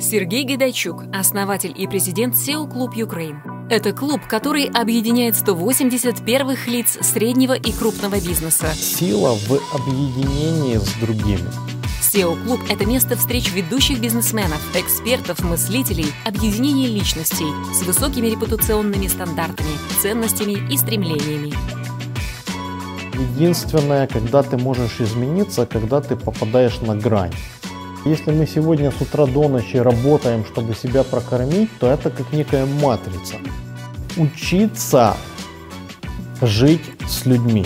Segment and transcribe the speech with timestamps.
[0.00, 3.38] Сергей Гайдачук, основатель и президент SEO Клуб Ukraine.
[3.70, 8.72] Это клуб, который объединяет 180 первых лиц среднего и крупного бизнеса.
[8.74, 11.48] Сила в объединении с другими.
[12.02, 19.70] SEO Клуб– это место встреч ведущих бизнесменов, экспертов, мыслителей, объединение личностей с высокими репутационными стандартами,
[20.02, 21.52] ценностями и стремлениями.
[23.14, 27.32] Единственное, когда ты можешь измениться, когда ты попадаешь на грань.
[28.06, 32.66] Если мы сегодня с утра до ночи работаем, чтобы себя прокормить, то это как некая
[32.66, 33.36] матрица.
[34.18, 35.16] Учиться
[36.42, 37.64] жить с людьми.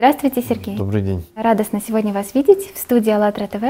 [0.00, 0.76] Здравствуйте, Сергей.
[0.76, 1.24] Добрый день.
[1.36, 3.62] Радостно сегодня вас видеть в студии АЛЛАТРА ТВ.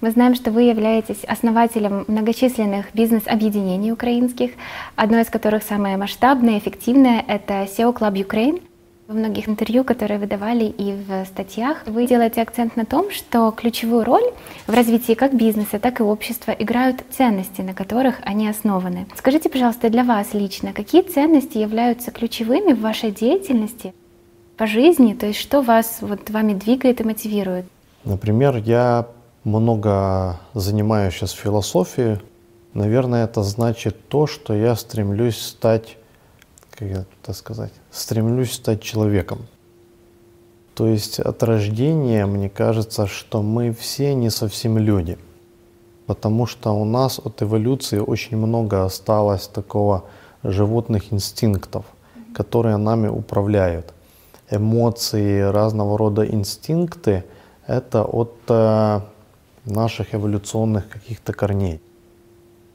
[0.00, 4.52] Мы знаем, что вы являетесь основателем многочисленных бизнес-объединений украинских,
[4.94, 8.62] одно из которых самое масштабное, эффективное— это SEO Club Ukraine.
[9.08, 13.50] Во многих интервью, которые вы давали и в статьях, вы делаете акцент на том, что
[13.50, 14.22] ключевую роль
[14.68, 19.06] в развитии как бизнеса, так и общества играют ценности, на которых они основаны.
[19.16, 23.94] Скажите, пожалуйста, для вас лично, какие ценности являются ключевыми в вашей деятельности
[24.56, 25.14] по жизни?
[25.14, 27.64] То есть что вас вот вами двигает и мотивирует?
[28.04, 29.08] Например, я
[29.48, 32.18] много занимаюсь сейчас философией,
[32.74, 35.96] наверное, это значит то, что я стремлюсь стать,
[36.70, 39.46] как это сказать, стремлюсь стать человеком.
[40.74, 45.18] То есть от рождения мне кажется, что мы все не совсем люди,
[46.06, 50.04] потому что у нас от эволюции очень много осталось такого
[50.44, 51.84] животных инстинктов,
[52.32, 53.92] которые нами управляют.
[54.50, 57.24] Эмоции, разного рода инстинкты—
[57.66, 59.00] это от э,
[59.68, 61.80] наших эволюционных каких-то корней.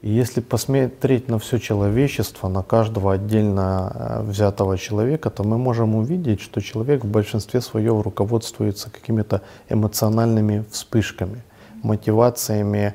[0.02, 5.94] И если посмотреть на все человечество, на каждого отдельно э, взятого человека, то мы можем
[5.94, 11.42] увидеть, что человек в большинстве своем руководствуется какими-то эмоциональными вспышками,
[11.82, 12.94] мотивациями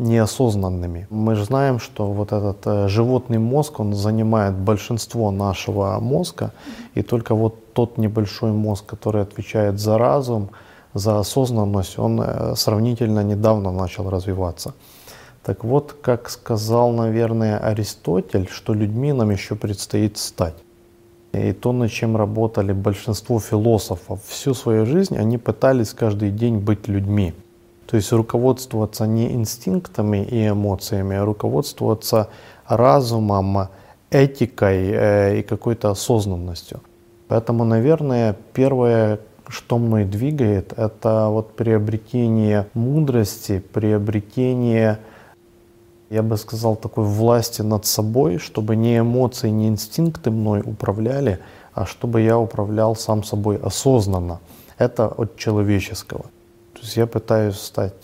[0.00, 1.06] неосознанными.
[1.10, 6.52] Мы же знаем, что вот этот э, животный мозг, он занимает большинство нашего мозга,
[6.94, 10.48] и только вот тот небольшой мозг, который отвечает за разум,
[10.94, 14.74] за осознанность, он э, сравнительно недавно начал развиваться.
[15.44, 20.54] Так вот, как сказал, наверное, Аристотель, что людьми нам еще предстоит стать.
[21.32, 26.88] И то, над чем работали большинство философов всю свою жизнь, они пытались каждый день быть
[26.88, 27.34] людьми.
[27.86, 32.28] То есть руководствоваться не инстинктами и эмоциями, а руководствоваться
[32.66, 33.68] разумом,
[34.10, 36.80] этикой э, и какой-то осознанностью.
[37.28, 44.98] Поэтому, наверное, первое, что мной двигает, это вот приобретение мудрости, приобретение,
[46.08, 51.40] я бы сказал, такой власти над собой, чтобы не эмоции, не инстинкты мной управляли,
[51.74, 54.40] а чтобы я управлял сам собой осознанно.
[54.78, 56.22] Это от человеческого.
[56.74, 57.94] То есть я пытаюсь стать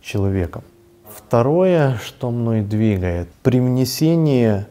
[0.00, 0.62] человеком.
[1.08, 4.66] Второе, что мной двигает, привнесение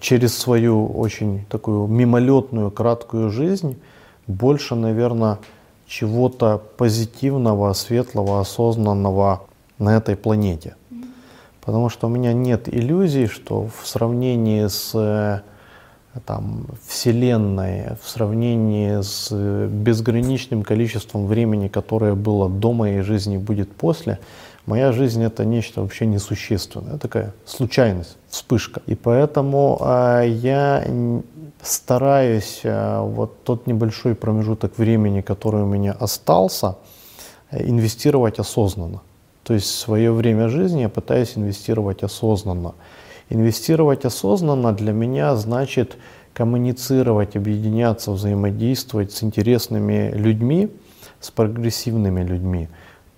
[0.00, 3.78] через свою очень такую мимолетную, краткую жизнь
[4.26, 5.38] больше, наверное,
[5.86, 9.42] чего-то позитивного, светлого, осознанного
[9.78, 10.76] на этой планете.
[11.60, 15.40] Потому что у меня нет иллюзий, что в сравнении с э,
[16.26, 23.72] там, Вселенной, в сравнении с э, безграничным количеством времени, которое было до моей жизни будет
[23.72, 24.18] после,
[24.66, 28.82] моя жизнь это нечто вообще несущественное, такая случайность, вспышка.
[28.86, 30.84] И поэтому э, я
[31.64, 36.76] стараюсь э, вот тот небольшой промежуток времени, который у меня остался,
[37.50, 39.02] э, инвестировать осознанно.
[39.42, 42.74] То есть свое время жизни я пытаюсь инвестировать осознанно.
[43.30, 45.96] Инвестировать осознанно для меня значит
[46.34, 50.70] коммуницировать, объединяться, взаимодействовать с интересными людьми,
[51.20, 52.68] с прогрессивными людьми.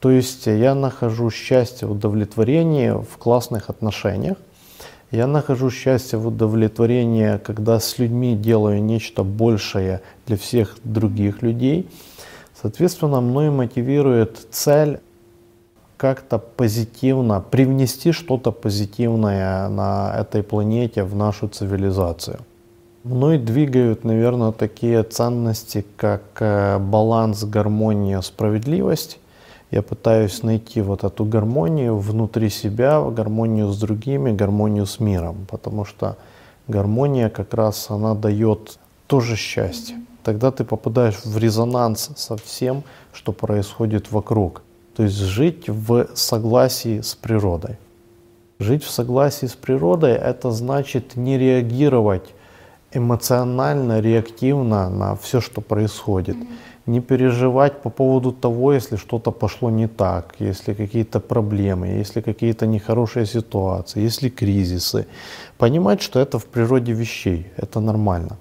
[0.00, 4.36] То есть я нахожу счастье, удовлетворение в классных отношениях,
[5.10, 11.88] я нахожу счастье в удовлетворении, когда с людьми делаю нечто большее для всех других людей.
[12.60, 14.98] Соответственно, мной мотивирует цель
[15.96, 22.40] как-то позитивно привнести что-то позитивное на этой планете в нашу цивилизацию.
[23.04, 29.20] Мной двигают, наверное, такие ценности, как э, баланс, гармония, справедливость
[29.70, 35.84] я пытаюсь найти вот эту гармонию внутри себя, гармонию с другими, гармонию с миром, потому
[35.84, 36.16] что
[36.68, 39.96] гармония как раз она дает тоже счастье.
[40.22, 42.82] Тогда ты попадаешь в резонанс со всем,
[43.12, 44.62] что происходит вокруг.
[44.96, 47.76] То есть жить в согласии с природой.
[48.58, 52.34] Жить в согласии с природой– это значит не реагировать
[52.92, 56.36] эмоционально, реактивно на все, что происходит.
[56.36, 56.75] Mm-hmm.
[56.86, 62.66] Не переживать по поводу того, если что-то пошло не так, если какие-то проблемы, если какие-то
[62.66, 65.06] нехорошие ситуации, если кризисы.
[65.58, 68.36] Понимать, что это в природе вещей, это нормально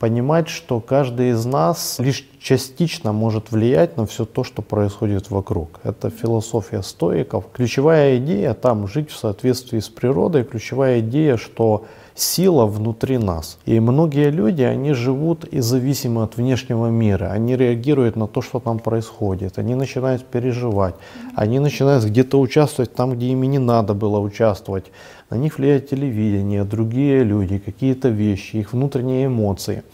[0.00, 5.78] понимать, что каждый из нас лишь частично может влиять на все то, что происходит вокруг.
[5.84, 7.44] Это философия стоиков.
[7.52, 11.84] Ключевая идея там жить в соответствии с природой, ключевая идея, что
[12.20, 13.58] сила внутри нас.
[13.66, 17.30] И многие люди, они живут и зависимы от внешнего мира.
[17.32, 19.58] Они реагируют на то, что там происходит.
[19.58, 20.94] Они начинают переживать.
[21.34, 24.84] Они начинают где-то участвовать там, где им не надо было участвовать
[25.30, 29.84] на них влияет телевидение, другие люди, какие-то вещи, их внутренние эмоции.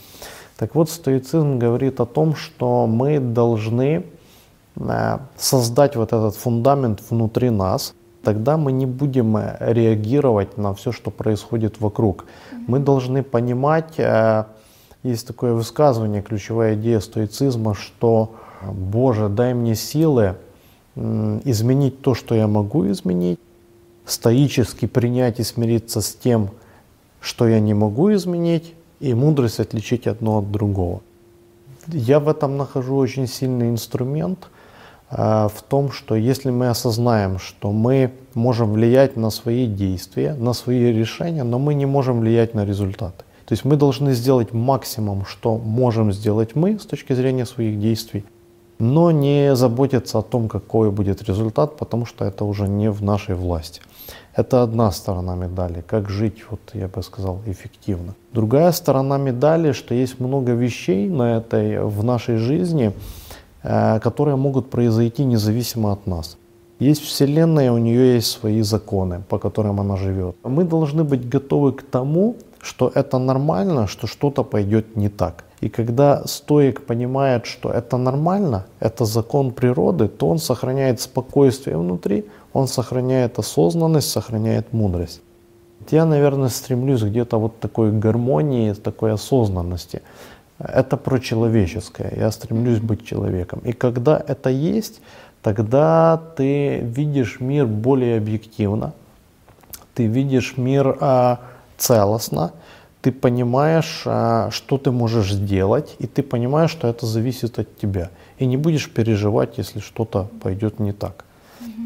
[0.56, 4.06] Так вот, стоицизм говорит о том, что мы должны
[4.76, 7.94] э, создать вот этот фундамент внутри нас,
[8.26, 12.24] тогда мы не будем э, реагировать на все, что происходит вокруг.
[12.66, 14.46] Мы должны понимать, э,
[15.04, 18.34] есть такое высказывание, ключевая идея стоицизма, что
[18.72, 20.34] «Боже, дай мне силы
[20.96, 23.38] изменить то, что я могу изменить,
[24.06, 26.50] стоически принять и смириться с тем,
[27.20, 31.00] что я не могу изменить, и мудрость отличить одно от другого.
[31.86, 34.55] Я в этом нахожу очень сильный инструмент э,
[35.10, 40.92] в том, что если мы осознаем, что мы можем влиять на свои действия, на свои
[40.92, 43.24] решения, но мы не можем влиять на результаты.
[43.46, 48.24] То есть мы должны сделать максимум, что можем сделать мы с точки зрения своих действий,
[48.80, 53.36] но не заботиться о том, какой будет результат, потому что это уже не в нашей
[53.36, 53.80] власти.
[54.34, 58.14] Это одна сторона медали, как жить, вот я бы сказал, эффективно.
[58.32, 62.92] Другая сторона медали, что есть много вещей на этой, в нашей жизни,
[64.02, 66.36] которые могут произойти независимо от нас.
[66.78, 70.36] Есть Вселенная, у нее есть свои законы, по которым она живет.
[70.44, 75.44] Мы должны быть готовы к тому, что это нормально, что что-то пойдет не так.
[75.62, 82.24] И когда стоик понимает, что это нормально, это закон природы, то он сохраняет спокойствие внутри,
[82.52, 85.22] он сохраняет осознанность, сохраняет мудрость.
[85.90, 90.02] Я, наверное, стремлюсь где-то вот такой гармонии, такой осознанности.
[90.58, 92.12] Это про человеческое.
[92.16, 93.60] Я стремлюсь быть человеком.
[93.64, 95.00] И когда это есть,
[95.42, 98.92] тогда ты видишь мир более объективно,
[99.94, 101.40] ты видишь мир а,
[101.76, 102.52] целостно,
[103.02, 108.10] ты понимаешь, а, что ты можешь сделать, и ты понимаешь, что это зависит от тебя.
[108.38, 111.24] И не будешь переживать, если что-то пойдет не так.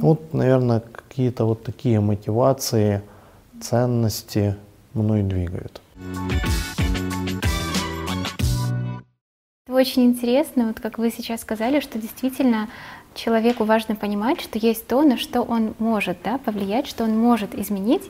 [0.00, 3.02] Вот, наверное, какие-то вот такие мотивации,
[3.60, 4.56] ценности
[4.94, 5.80] мной двигают.
[9.80, 12.68] Очень интересно, вот как вы сейчас сказали, что действительно
[13.14, 17.54] человеку важно понимать, что есть то, на что он может да, повлиять, что он может
[17.54, 18.02] изменить.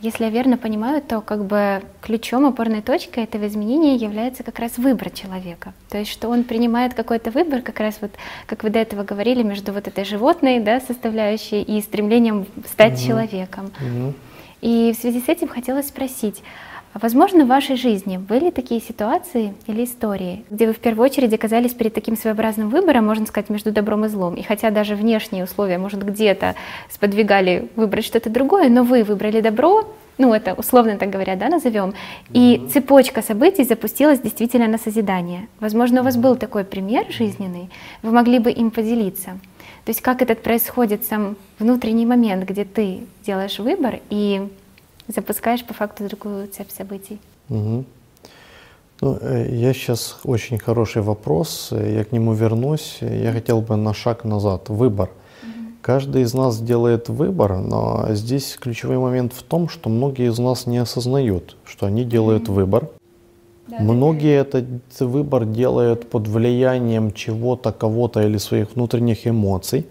[0.00, 4.78] Если я верно понимаю, то как бы ключом, опорной точкой этого изменения является как раз
[4.78, 5.74] выбор человека.
[5.90, 8.12] То есть, что он принимает какой-то выбор, как раз вот,
[8.46, 13.06] как вы до этого говорили, между вот этой животной да, составляющей и стремлением стать угу.
[13.06, 13.70] человеком.
[13.82, 14.14] Угу.
[14.62, 16.42] И в связи с этим хотелось спросить,
[17.00, 21.72] Возможно, в вашей жизни были такие ситуации или истории, где вы в первую очередь оказались
[21.72, 24.34] перед таким своеобразным выбором, можно сказать, между добром и злом.
[24.34, 26.56] И хотя даже внешние условия, может, где-то
[26.90, 29.84] сподвигали выбрать что-то другое, но вы выбрали добро,
[30.18, 31.94] ну это условно так говоря, да, назовем,
[32.32, 32.68] и mm-hmm.
[32.70, 35.46] цепочка событий запустилась действительно на созидание.
[35.60, 37.70] Возможно, у вас был такой пример жизненный,
[38.02, 39.38] вы могли бы им поделиться.
[39.84, 44.48] То есть как этот происходит сам внутренний момент, где ты делаешь выбор и
[45.08, 47.18] запускаешь по факту другую цепь событий.
[47.48, 47.84] Угу.
[49.00, 52.98] Ну, э, я сейчас очень хороший вопрос, я к нему вернусь.
[53.00, 54.68] Я хотел бы на шаг назад.
[54.68, 55.10] Выбор.
[55.42, 55.50] Угу.
[55.82, 60.66] Каждый из нас делает выбор, но здесь ключевой момент в том, что многие из нас
[60.66, 62.54] не осознают, что они делают угу.
[62.54, 62.88] выбор.
[63.68, 64.64] Да, Многие этот
[64.98, 69.86] выбор делают под влиянием чего-то, кого-то или своих внутренних эмоций.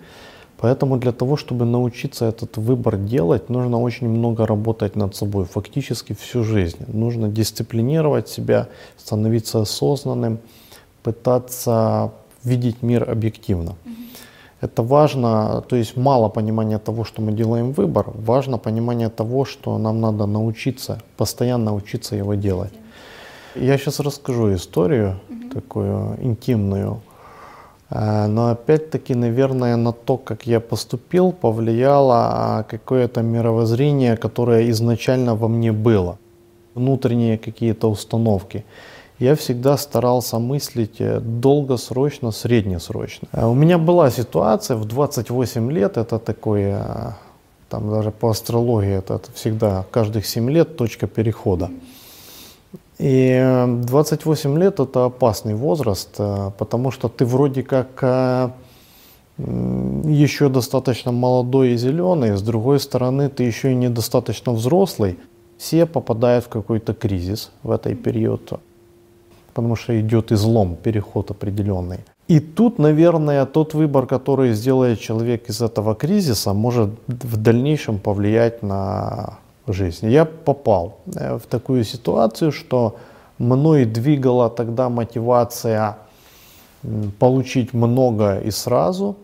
[0.60, 6.14] Поэтому для того, чтобы научиться этот выбор делать, нужно очень много работать над собой, фактически
[6.14, 6.78] всю жизнь.
[6.88, 10.40] Нужно дисциплинировать себя, становиться осознанным,
[11.04, 12.12] пытаться
[12.44, 13.76] видеть мир объективно.
[14.60, 19.78] Это важно, то есть мало понимания того, что мы делаем выбор, важно понимание того, что
[19.78, 22.74] нам надо научиться, постоянно учиться его делать.
[23.56, 25.54] Я сейчас расскажу историю, mm-hmm.
[25.54, 27.02] такую интимную.
[27.90, 35.36] Э, но опять-таки, наверное, на то, как я поступил, повлияло а, какое-то мировоззрение, которое изначально
[35.36, 36.18] во мне было,
[36.76, 38.66] внутренние какие-то установки.
[39.20, 43.28] Я всегда старался мыслить э, долгосрочно, среднесрочно.
[43.32, 47.16] Э, у меня была ситуация в 28 лет, это такое,
[47.70, 51.70] там даже по астрологии, это всегда каждых 7 лет точка перехода.
[53.00, 58.50] И 28 лет это опасный возраст, э, потому что ты вроде как э,
[59.38, 65.20] еще достаточно молодой и зеленый, с другой стороны ты еще и недостаточно взрослый.
[65.58, 68.60] Все попадают в какой-то кризис в этой период,
[69.54, 72.00] потому что идет излом, переход определенный.
[72.28, 78.64] И тут, наверное, тот выбор, который сделает человек из этого кризиса, может в дальнейшем повлиять
[78.64, 80.10] на жизнь.
[80.10, 82.96] Я попал э, в такую ситуацию, что
[83.38, 85.98] мной двигала тогда мотивация
[87.20, 89.16] получить много и сразу,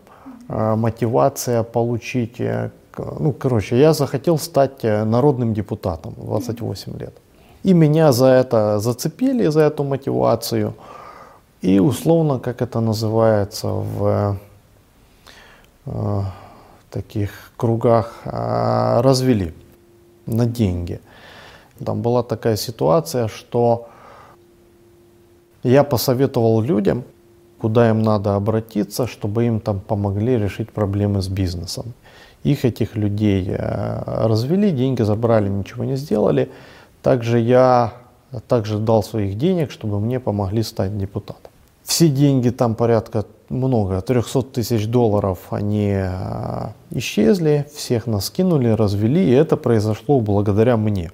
[0.50, 2.70] э, мотивация получить, э,
[3.20, 7.14] ну, короче, я захотел стать народным депутатом 28 лет.
[7.64, 10.74] И меня за это зацепили, за эту мотивацию.
[11.62, 14.38] И условно, как это называется в
[16.94, 19.54] таких кругах, э, развели
[20.26, 21.00] на деньги.
[21.84, 23.88] Там была такая ситуация, что
[25.64, 27.04] я посоветовал людям,
[27.58, 31.94] куда им надо обратиться, чтобы им там помогли решить проблемы с бизнесом.
[32.44, 36.50] Их этих людей э, развели, деньги забрали, ничего не сделали.
[37.02, 37.94] Также я
[38.48, 41.52] также дал своих денег, чтобы мне помогли стать депутатом.
[41.84, 49.24] Все деньги там порядка много, 300 тысяч долларов, они э, исчезли, всех нас кинули, развели,
[49.24, 51.12] и это произошло благодаря мне.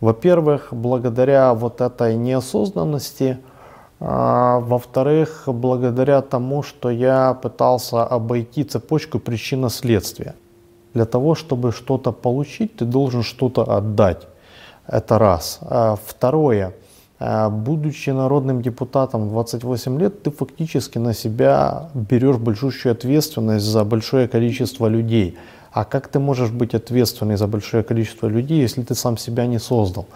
[0.00, 3.38] Во-первых, благодаря вот этой неосознанности,
[4.00, 10.34] а, во-вторых, благодаря тому, что я пытался обойти цепочку причинно-следствия.
[10.92, 14.26] Для того, чтобы что-то получить, ты должен что-то отдать.
[14.86, 15.58] Это раз.
[15.62, 16.74] А второе,
[17.20, 24.88] будучи народным депутатом 28 лет, ты фактически на себя берешь большущую ответственность за большое количество
[24.88, 25.38] людей.
[25.74, 29.58] А как ты можешь быть ответственный за большое количество людей, если ты сам себя не
[29.58, 30.06] создал?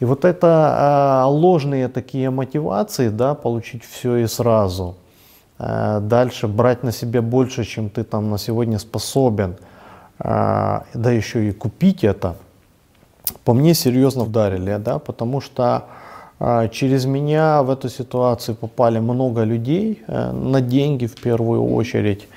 [0.00, 4.96] И вот это э, ложные такие мотивации, да, получить все и сразу,
[5.58, 9.56] э, дальше брать на себя больше, чем ты там на сегодня способен,
[10.18, 12.34] э, да еще и купить это,
[13.44, 15.84] по мне серьезно ударили, да, потому что
[16.72, 22.28] через меня в эту ситуацию попали много людей, э, на деньги в первую очередь.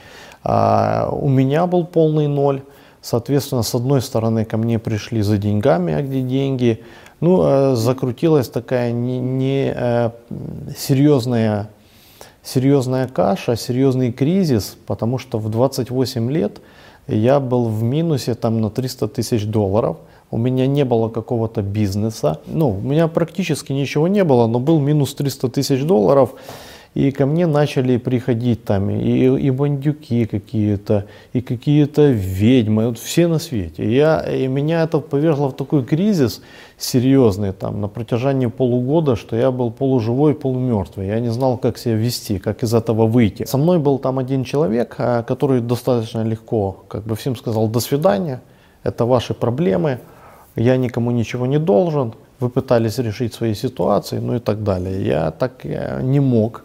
[0.44, 2.62] А, у меня был полный ноль.
[3.02, 6.84] Соответственно, с одной стороны ко мне пришли за деньгами, а где деньги.
[7.20, 10.12] Ну, э, закрутилась такая не, не э,
[10.78, 11.70] серьезная,
[12.44, 16.62] серьезная каша, серьезный кризис, потому что в 28 лет
[17.08, 19.98] я был в минусе там на 300 тысяч долларов–
[20.30, 22.40] у меня не было какого-то бизнеса.
[22.48, 26.34] Ну, у меня практически ничего не было, но был минус 300 тысяч долларов.
[26.94, 33.28] И ко мне начали приходить там и, и бандюки какие-то, и какие-то ведьмы, вот все
[33.28, 33.96] на свете.
[33.96, 36.42] Я, и меня это повергло в такой кризис
[36.78, 41.08] серьезный там на протяжении полугода, что я был полуживой, полумертвый.
[41.08, 43.46] Я не знал, как себя вести, как из этого выйти.
[43.46, 47.80] Со мной был там один человек, а, который достаточно легко как бы всем сказал «до
[47.80, 48.42] свидания»,
[48.82, 50.00] это ваши проблемы,
[50.58, 55.06] я никому ничего не должен, вы пытались решить свои ситуации, ну и так далее.
[55.06, 56.64] Я так э, не мог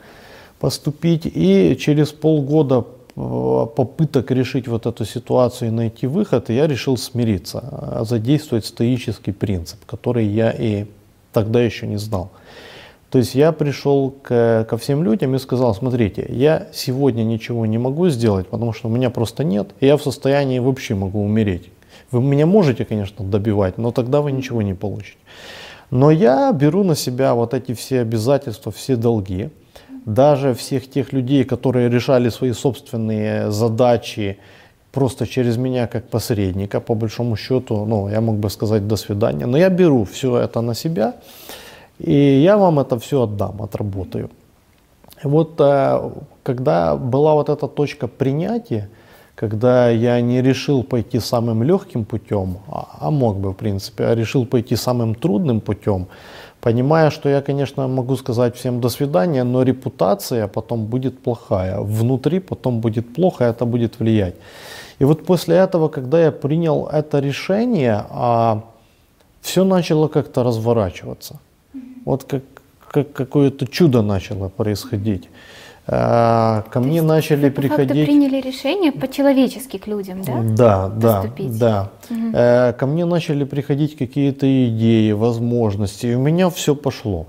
[0.58, 2.84] поступить, и через полгода
[3.16, 9.32] э, попыток решить вот эту ситуацию и найти выход, я решил смириться, э, задействовать стоический
[9.32, 10.86] принцип, который я и
[11.32, 12.30] тогда еще не знал.
[13.10, 17.76] То есть я пришел к, ко всем людям и сказал, смотрите, я сегодня ничего не
[17.76, 21.68] могу сделать, потому что у меня просто нет, и я в состоянии вообще могу умереть.
[22.12, 25.18] Вы меня можете, конечно, добивать, но тогда вы ничего не получите.
[25.90, 29.50] Но я беру на себя вот эти все обязательства, все долги,
[30.06, 34.38] даже всех тех людей, которые решали свои собственные задачи
[34.92, 39.46] просто через меня как посредника, по большому счету, ну, я мог бы сказать до свидания,
[39.46, 41.14] но я беру все это на себя,
[41.98, 44.30] и я вам это все отдам, отработаю.
[45.22, 46.10] Вот э,
[46.42, 48.88] когда была вот эта точка принятия,
[49.42, 54.14] когда я не решил пойти самым легким путем, а, а мог бы, в принципе, а
[54.14, 56.06] решил пойти самым трудным путем,
[56.60, 62.38] понимая, что я, конечно, могу сказать всем до свидания, но репутация потом будет плохая, внутри
[62.38, 64.34] потом будет плохо, это будет влиять.
[65.00, 68.60] И вот после этого, когда я принял это решение, а,
[69.40, 71.40] все начало как-то разворачиваться.
[72.04, 72.42] Вот как,
[72.88, 75.28] как какое-то чудо начало происходить.
[75.94, 78.06] А, ко мне начали приходить...
[78.06, 80.42] приняли решение по-человечески к людям, да?
[80.42, 81.90] Да, да, да.
[82.10, 82.78] Угу.
[82.78, 87.26] Ко мне начали приходить какие-то идеи, возможности, и у меня все пошло.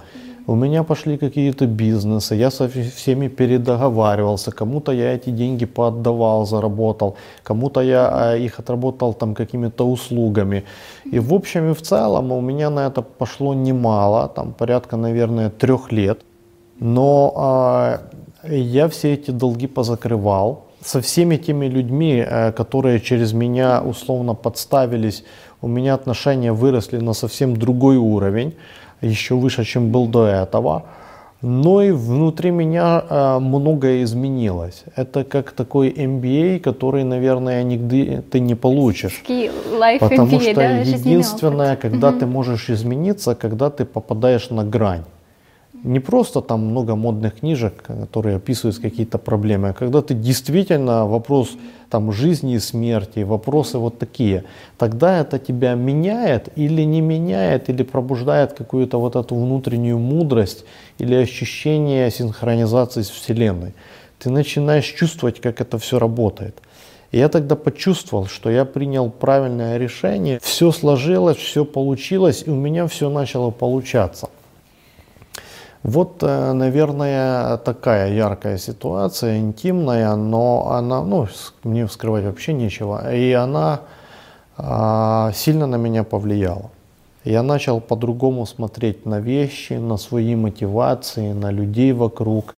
[0.48, 7.15] У меня пошли какие-то бизнесы, я со всеми передоговаривался, кому-то я эти деньги поотдавал, заработал,
[7.43, 10.63] кому-то я а, их отработал там какими-то услугами.
[11.05, 15.50] И в общем и в целом у меня на это пошло немало, там порядка, наверное,
[15.50, 16.20] трех лет.
[16.79, 18.01] Но а,
[18.50, 20.66] я все эти долги позакрывал.
[20.82, 25.24] Со всеми теми людьми, э, которые через меня условно подставились,
[25.62, 28.54] у меня отношения выросли на совсем другой уровень
[29.02, 30.84] еще выше, чем был до этого.
[31.42, 34.84] Но и внутри меня э, многое изменилось.
[34.96, 39.24] Это как такой MBA, который, наверное, нигде ты не получишь.
[39.28, 42.20] Life Потому MBA, что да, единственное, когда mm-hmm.
[42.20, 45.04] ты можешь измениться, когда ты попадаешь на грань
[45.84, 51.58] не просто там много модных книжек, которые описывают какие-то проблемы, а когда ты действительно вопрос
[51.90, 54.46] там жизни и смерти, вопросы вот такие,
[54.78, 60.66] тогда это тебя меняет или не меняет, или пробуждает какую-то вот эту внутреннюю мудрость
[61.00, 63.74] или ощущение синхронизации с Вселенной.
[64.20, 66.56] Ты начинаешь чувствовать, как это все работает.
[67.12, 72.56] И я тогда почувствовал, что я принял правильное решение, все сложилось, все получилось, и у
[72.56, 74.30] меня все начало получаться.
[75.84, 81.28] Вот, э, наверное, такая яркая ситуация, интимная, но она, ну,
[81.63, 83.82] мне скрывать вообще нечего, и она
[84.58, 86.72] а, сильно на меня повлияла.
[87.25, 92.54] Я начал по-другому смотреть на вещи, на свои мотивации, на людей вокруг.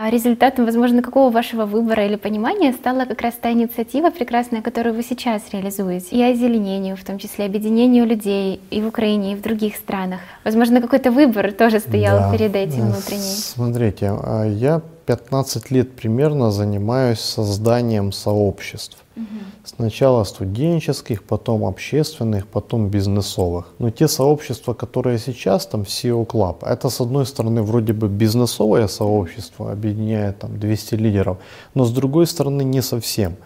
[0.00, 4.94] А результатом, возможно, какого вашего выбора или понимания стала как раз та инициатива прекрасная, которую
[4.94, 9.42] вы сейчас реализуете, и озеленению, в том числе объединению людей и в Украине, и в
[9.42, 10.20] других странах.
[10.44, 12.30] Возможно, какой-то выбор тоже стоял да.
[12.30, 13.34] перед этим внутренний.
[13.34, 18.98] Смотрите, а я 15 лет примерно занимаюсь созданием сообществ.
[19.16, 19.24] Угу.
[19.64, 23.64] Сначала студенческих, потом общественных, потом бизнесовых.
[23.78, 28.86] Но те сообщества, которые сейчас, там SEO Club, это с одной стороны вроде бы бизнесовое
[28.86, 31.38] сообщество, объединяет там 200 лидеров,
[31.74, 33.36] но с другой стороны не совсем.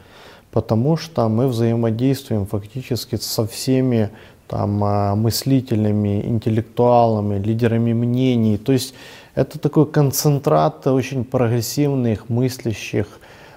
[0.50, 4.10] Потому что мы взаимодействуем фактически со всеми
[4.48, 8.58] там, а, мыслителями, интеллектуалами, лидерами мнений.
[8.58, 8.94] То есть
[9.34, 13.06] это такой концентрат очень прогрессивных, мыслящих,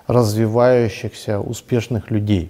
[0.07, 2.49] развивающихся, успешных людей.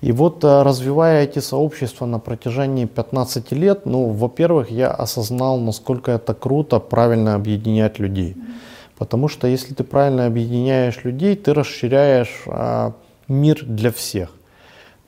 [0.00, 6.12] И вот э, развивая эти сообщества на протяжении 15 лет, ну, во-первых, я осознал, насколько
[6.12, 8.36] это круто правильно объединять людей.
[8.96, 12.94] Потому что если ты правильно объединяешь людей, ты расширяешь а,
[13.26, 14.30] мир для всех.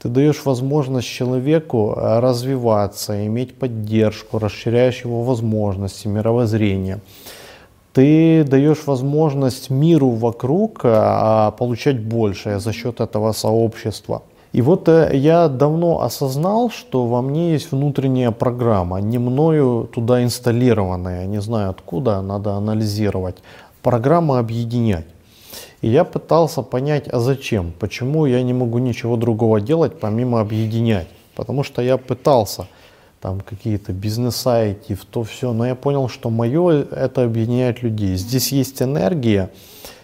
[0.03, 7.01] Ты даешь возможность человеку э, развиваться, иметь поддержку, расширяешь его возможности, мировоззрение.
[7.93, 14.23] Ты даешь возможность миру вокруг э, получать большее за счет этого сообщества.
[14.53, 20.25] И вот э, я давно осознал, что во мне есть внутренняя программа, не мною туда
[20.25, 23.37] инсталлированная, не знаю откуда, надо анализировать.
[23.83, 25.05] Программа объединять.
[25.81, 31.09] И я пытался понять, а зачем, почему я не могу ничего другого делать, помимо объединять.
[31.35, 32.67] Потому что я пытался
[33.21, 38.17] там какие-то бизнеса идти в то все, но я понял, что мое это объединяет людей.
[38.17, 39.51] Здесь есть энергия,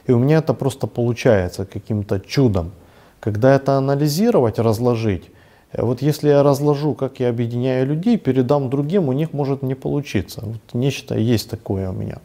[0.07, 2.73] и у меня это просто получается каким-то чудом.
[3.21, 5.25] Когда это анализировать, разложить,
[5.73, 9.75] э, вот если я разложу, как я объединяю людей, передам другим, у них может не
[9.75, 10.43] получиться.
[10.45, 12.19] Вот нечто есть такое у меня.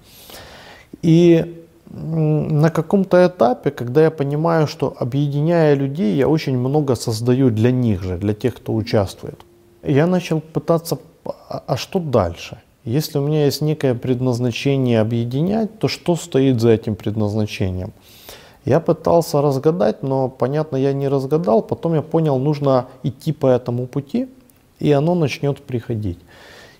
[1.01, 7.71] И на каком-то этапе, когда я понимаю, что объединяя людей, я очень много создаю для
[7.71, 9.39] них же, для тех, кто участвует.
[9.83, 12.57] Я начал пытаться, а, а что дальше?
[12.85, 17.91] Если у меня есть некое предназначение объединять, то что стоит за этим предназначением?
[18.65, 21.61] Я пытался разгадать, но, понятно, я не разгадал.
[21.61, 24.29] Потом я понял, нужно идти по этому пути,
[24.79, 26.19] и оно начнет приходить.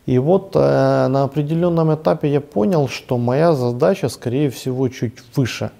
[0.06, 0.60] И вот э,
[1.08, 5.72] на определенном этапе я понял, что моя задача, скорее всего, чуть выше.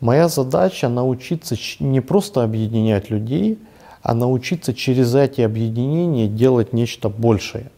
[0.00, 3.58] Моя задача научиться не просто объединять людей,
[4.02, 7.70] а научиться через эти объединения делать нечто большее.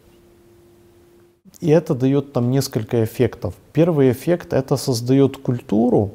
[1.61, 3.55] И это дает там несколько эффектов.
[3.73, 6.13] Первый эффект это создает культуру,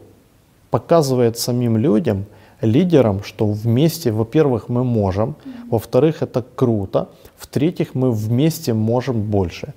[0.71, 2.25] показывает самим людям,
[2.61, 5.35] лидерам, что вместе, во-первых, мы можем,
[5.69, 9.73] во-вторых, это круто, в-третьих, мы вместе можем больше.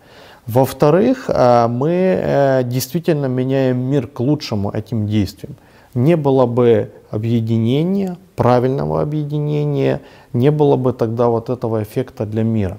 [0.47, 5.57] Во-вторых, э, мы э, действительно меняем мир к лучшему этим действием.
[5.95, 10.01] Не было бы объединения, правильного объединения,
[10.33, 12.79] не было бы тогда вот этого эффекта для мира.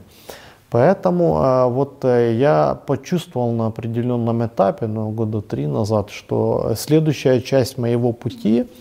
[0.71, 7.77] Поэтому э, вот я почувствовал на определенном этапе, ну, года три назад, что следующая часть
[7.77, 8.67] моего пути–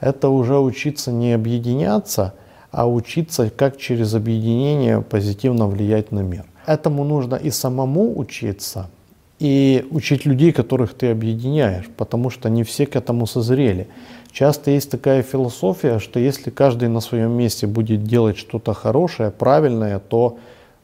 [0.00, 2.34] это уже учиться не объединяться,
[2.70, 6.44] а учиться, как через объединение позитивно влиять на мир.
[6.66, 8.90] этому нужно и самому учиться,
[9.38, 13.86] и учить людей, которых ты объединяешь, потому что не все к этому созрели.
[14.32, 19.98] Часто есть такая философия, что если каждый на своем месте будет делать что-то хорошее, правильное,
[19.98, 20.38] то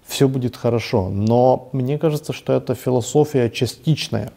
[0.07, 1.09] все будет хорошо.
[1.11, 4.33] Но мне кажется, что эта философия частичная,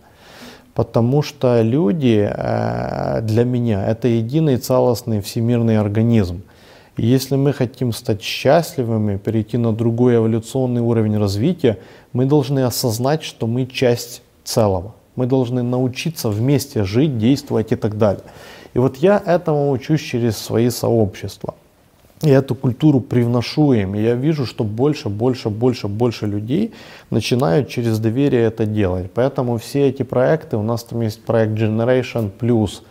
[0.74, 6.42] потому что люди э, для меня это единый целостный всемирный организм.
[6.98, 11.78] Если мы хотим стать счастливыми, перейти на другой эволюционный уровень развития,
[12.12, 14.96] мы должны осознать, что мы часть целого.
[15.16, 18.24] Мы должны научиться вместе жить, действовать и так далее.
[18.74, 21.54] И вот я этому учусь через свои сообщества.
[22.24, 23.94] И эту культуру привношу им.
[23.94, 26.74] И я вижу, что больше, больше, больше, больше людей
[27.12, 29.12] начинают через доверие это делать.
[29.14, 32.82] Поэтому все эти проекты, у нас там есть проект Generation Plus,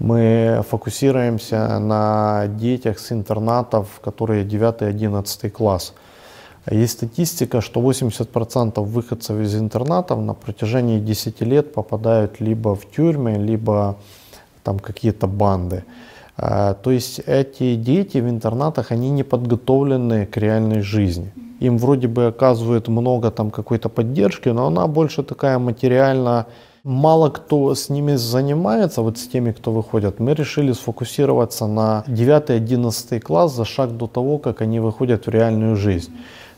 [0.00, 5.92] мы фокусируемся на детях с интернатов, которые 9-11 класс.
[6.70, 13.34] Есть статистика, что 80% выходцев из интернатов на протяжении 10 лет попадают либо в тюрьмы,
[13.34, 13.96] либо
[14.64, 15.84] там какие-то банды.
[16.36, 21.32] А, то есть эти дети в интернатах, они не подготовлены к реальной жизни.
[21.60, 26.46] Им вроде бы оказывают много там какой-то поддержки, но она больше такая материально
[26.84, 30.18] Мало кто с ними занимается, вот с теми, кто выходят.
[30.18, 35.76] Мы решили сфокусироваться на 9-11 класс за шаг до того, как они выходят в реальную
[35.76, 36.10] жизнь.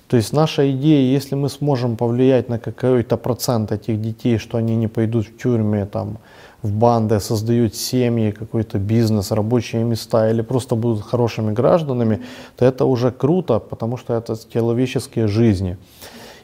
[0.07, 4.77] То есть наша идея, если мы сможем повлиять на какой-то процент этих детей, что они
[4.77, 6.19] не пойдут в тюрьме, там,
[6.63, 12.21] в банды, создают семьи, какой-то бизнес, рабочие места или просто будут хорошими гражданами,
[12.57, 15.79] то это уже круто, потому что это человеческие жизни.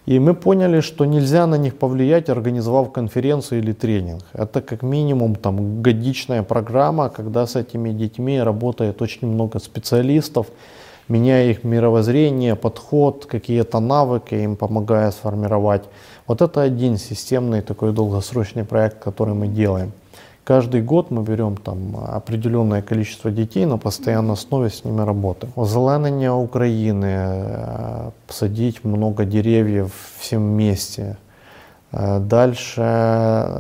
[0.09, 4.23] И мы поняли, что нельзя на них повлиять, организовав конференцию или тренинг.
[4.33, 10.47] Это как минимум там, годичная программа, когда с этими детьми работает очень много специалистов,
[11.09, 15.83] меняя их мировоззрение, подход, какие-то навыки, им помогая сформировать.
[16.27, 19.93] Вот это один системный такой долгосрочный проект, который мы делаем.
[20.49, 25.53] Каждый год мы берем там определенное количество детей, на постоянной основе с ними работаем.
[25.57, 31.19] Озеленение Украины, э, посадить много деревьев всем вместе.
[31.93, 32.81] Э, дальше,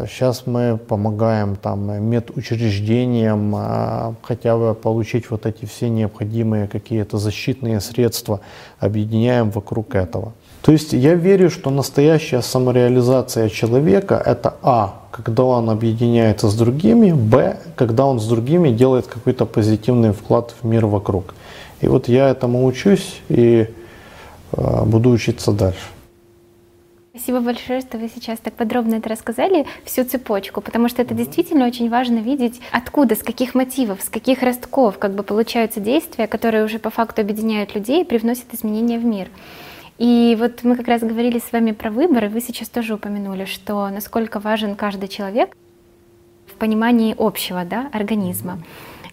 [0.08, 7.80] сейчас мы помогаем там медучреждениям э, хотя бы получить вот эти все необходимые какие-то защитные
[7.80, 8.40] средства,
[8.78, 10.32] объединяем вокруг этого.
[10.62, 17.12] То есть я верю, что настоящая самореализация человека это А, когда он объединяется с другими,
[17.12, 21.34] Б, когда он с другими делает какой-то позитивный вклад в мир вокруг.
[21.80, 23.66] И вот я этому учусь и
[24.52, 25.86] э, буду учиться дальше.
[27.14, 31.66] Спасибо большое, что вы сейчас так подробно это рассказали, всю цепочку, потому что это действительно
[31.66, 36.64] очень важно видеть, откуда, с каких мотивов, с каких ростков как бы получаются действия, которые
[36.64, 39.28] уже по факту объединяют людей и привносят изменения в мир.
[39.98, 43.88] И вот мы как раз говорили с вами про выборы, вы сейчас тоже упомянули, что
[43.88, 45.56] насколько важен каждый человек
[46.46, 48.60] в понимании общего да, организма.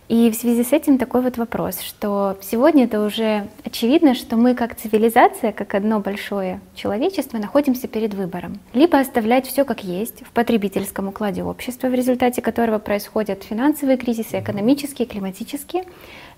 [0.07, 4.53] И в связи с этим такой вот вопрос, что сегодня это уже очевидно, что мы
[4.53, 8.59] как цивилизация, как одно большое человечество, находимся перед выбором.
[8.73, 14.39] Либо оставлять все как есть в потребительском укладе общества, в результате которого происходят финансовые кризисы,
[14.39, 15.85] экономические, климатические,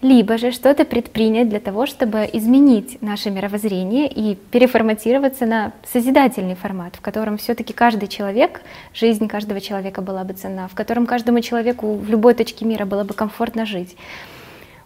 [0.01, 6.95] либо же что-то предпринять для того, чтобы изменить наше мировоззрение и переформатироваться на созидательный формат,
[6.95, 8.62] в котором все-таки каждый человек,
[8.93, 13.03] жизнь каждого человека была бы ценна, в котором каждому человеку в любой точке мира было
[13.03, 13.95] бы комфортно жить.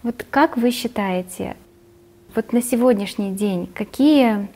[0.04, 1.56] Вот как вы считаете,
[2.36, 4.48] вот на сегодняшний день какие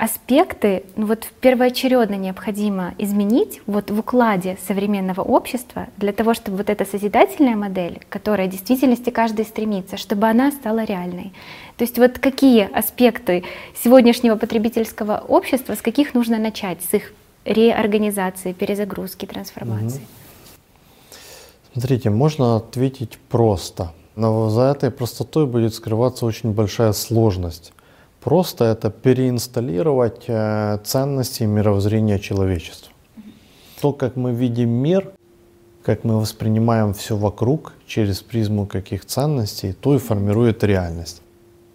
[0.00, 6.70] аспекты ну вот первоочередно необходимо изменить вот в укладе современного общества для того, чтобы вот
[6.70, 11.32] эта созидательная модель, которая в действительности каждый стремится, чтобы она стала реальной.
[11.76, 13.44] То есть вот какие аспекты
[13.84, 17.12] сегодняшнего потребительского общества, с каких нужно начать, с их
[17.44, 20.00] реорганизации, перезагрузки, трансформации?
[21.72, 27.72] Смотрите, можно ответить просто, но за этой простотой будет скрываться очень большая сложность.
[28.20, 32.92] Просто это переинсталлировать э, ценности и мировоззрения человечества.
[33.80, 35.12] То, как мы видим мир,
[35.84, 41.22] как мы воспринимаем все вокруг через призму каких ценностей, то и формирует реальность.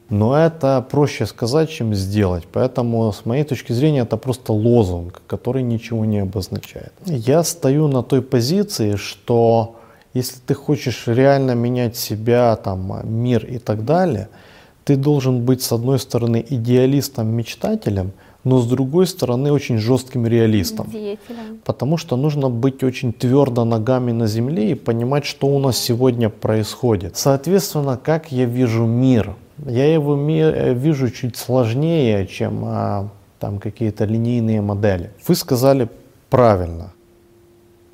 [0.09, 2.43] Но это проще сказать, чем сделать.
[2.51, 6.93] Поэтому, с моей точки зрения, это просто лозунг, который ничего не обозначает.
[7.05, 9.77] Я стою на той позиции, что
[10.15, 14.29] если ты хочешь реально менять себя, там, мир и так далее–
[14.85, 18.11] ты должен быть, с одной стороны, идеалистом-мечтателем,
[18.43, 20.87] но с другой стороны, очень жестким реалистом.
[20.91, 21.59] Деятелем.
[21.65, 26.29] Потому что нужно быть очень твердо ногами на земле и понимать, что у нас сегодня
[26.29, 27.17] происходит.
[27.17, 29.35] Соответственно, как я вижу мир?
[29.65, 35.09] Я его э, вижу чуть сложнее, чем а, там какие-то линейные модели.
[35.27, 35.89] Вы сказали
[36.29, 36.91] правильно.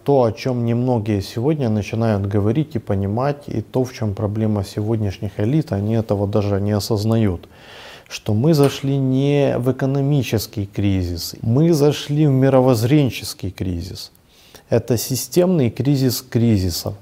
[0.04, 5.40] То, о чем немногие сегодня начинают говорить и понимать, и то, в чем проблема сегодняшних
[5.40, 7.48] элит, они этого даже не осознают
[8.12, 14.12] что мы зашли не в экономический кризис, мы зашли в мировоззренческий кризис.
[14.70, 16.94] Это системный кризис кризисов.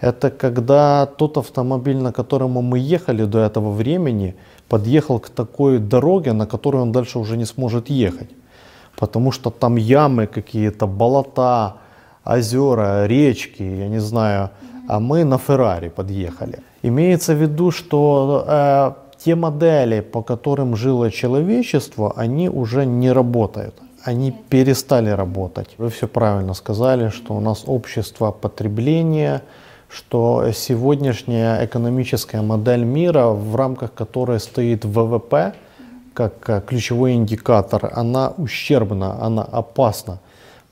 [0.00, 4.34] Это когда тот автомобиль, на котором мы ехали до этого времени,
[4.68, 8.30] подъехал к такой дороге, на которой он дальше уже не сможет ехать.
[8.96, 11.76] Потому что там ямы какие-то, болота,
[12.26, 14.50] озера, речки, я не знаю.
[14.88, 16.58] А мы на Феррари подъехали.
[16.82, 18.92] Имеется в виду, что э,
[19.24, 23.74] те модели, по которым жило человечество, они уже не работают.
[24.04, 25.74] Они перестали работать.
[25.78, 29.42] Вы все правильно сказали, что у нас общество потребления,
[29.88, 35.54] что сегодняшняя экономическая модель мира, в рамках которой стоит ВВП,
[36.14, 40.18] как ключевой индикатор, она ущербна, она опасна.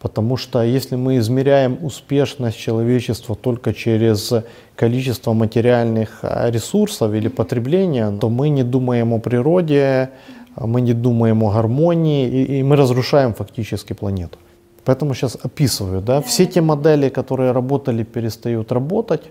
[0.05, 4.35] Потому что если мы измеряем успешность человечества только через
[4.77, 10.11] количество материальных а, ресурсов или потребления, то мы не думаем о природе,
[10.57, 14.37] мы не думаем о гармонии, и, и мы разрушаем фактически планету.
[14.85, 16.03] Поэтому сейчас описываю.
[16.03, 16.21] Да?
[16.21, 19.23] Все те модели, которые работали, перестают работать.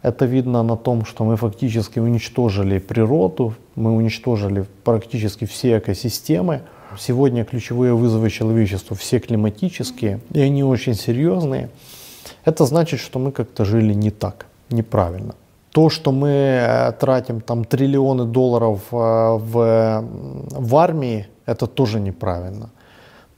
[0.00, 6.62] Это видно на том, что мы фактически уничтожили природу, мы уничтожили практически все экосистемы.
[6.98, 11.68] Сегодня ключевые вызовы человечеству все климатические, и они очень серьезные.
[12.44, 15.34] Это значит, что мы как-то жили не так, неправильно.
[15.70, 20.04] То, что мы э, тратим там триллионы долларов э, в,
[20.50, 22.70] в армии, это тоже неправильно.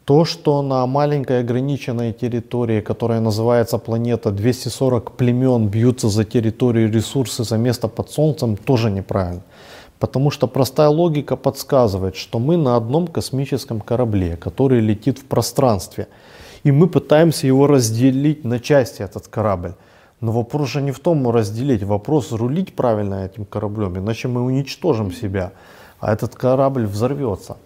[0.05, 7.43] То, что на маленькой ограниченной территории, которая называется планета, 240 племен бьются за территорию ресурсы,
[7.43, 9.43] за место под солнцем, тоже неправильно.
[9.99, 16.09] Потому что простая логика подсказывает, что мы на одном космическом корабле, который летит в пространстве,
[16.65, 19.73] и мы пытаемся его разделить на части, этот корабль.
[20.21, 25.13] Но вопрос же не в том разделить, вопрос рулить правильно этим кораблем, иначе мы уничтожим
[25.13, 25.53] себя,
[26.01, 27.57] а этот корабль взорвется.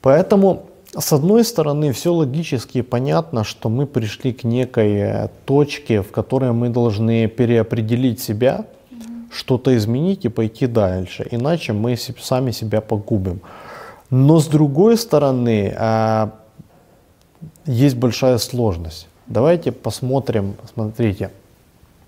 [0.00, 6.52] Поэтому, с одной стороны, все логически понятно, что мы пришли к некой точке, в которой
[6.52, 8.66] мы должны переопределить себя,
[9.34, 11.26] что-то изменить и пойти дальше.
[11.30, 13.40] Иначе мы сами себя погубим.
[14.10, 16.30] Но с другой стороны, а,
[17.66, 19.08] есть большая сложность.
[19.26, 21.30] Давайте посмотрим, смотрите.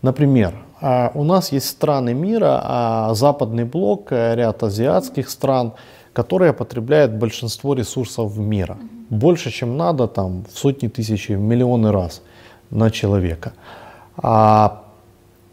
[0.02, 5.72] Например, а, у нас есть страны мира, а, западный блок, э, ряд азиатских стран,
[6.12, 8.76] которые потребляют большинство ресурсов мира.
[9.10, 12.22] Больше, чем надо, там, в сотни тысяч, в миллионы раз
[12.70, 13.52] на человека.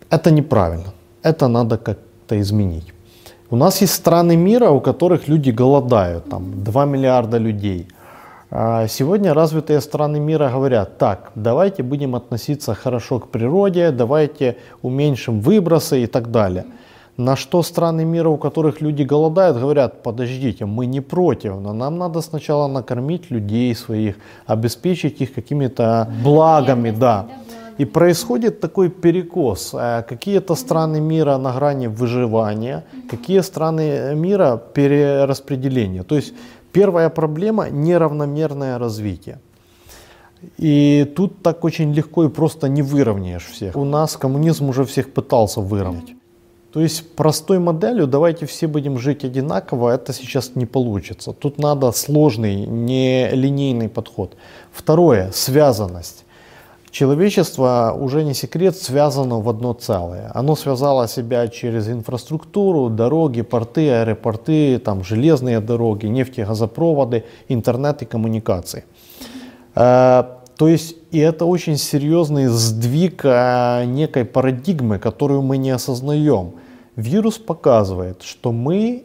[0.09, 2.93] Это неправильно это надо как-то изменить.
[3.49, 7.88] У нас есть страны мира, у которых люди голодают, там 2 миллиарда людей.
[8.51, 15.41] А сегодня развитые страны мира говорят, так, давайте будем относиться хорошо к природе, давайте уменьшим
[15.41, 16.65] выбросы и так далее.
[17.17, 21.97] На что страны мира, у которых люди голодают, говорят, подождите, мы не против, но нам
[21.97, 24.15] надо сначала накормить людей своих,
[24.47, 27.25] обеспечить их какими-то благами, да.
[27.79, 29.73] И происходит такой перекос.
[29.73, 36.03] Э, какие-то страны мира на грани выживания, какие страны мира перераспределения.
[36.03, 36.33] То есть
[36.71, 39.39] первая проблема– неравномерное развитие.
[40.57, 43.75] И тут так очень легко и просто не выровняешь всех.
[43.75, 46.15] У нас коммунизм уже всех пытался выровнять.
[46.73, 51.31] То есть простой моделью давайте все будем жить одинаково, это сейчас не получится.
[51.31, 54.36] Тут надо сложный, нелинейный подход.
[54.71, 56.22] Второе, связанность.
[56.93, 60.29] Человечество, уже не секрет, связано в одно целое.
[60.36, 68.84] Оно связало себя через инфраструктуру, дороги, порты, аэропорты, там, железные дороги, нефтегазопроводы, интернет и коммуникации.
[69.73, 70.23] Э,
[70.56, 76.51] то есть, и это очень серьезный сдвиг э, некой парадигмы, которую мы не осознаем.
[76.95, 79.03] Вирус показывает, что мы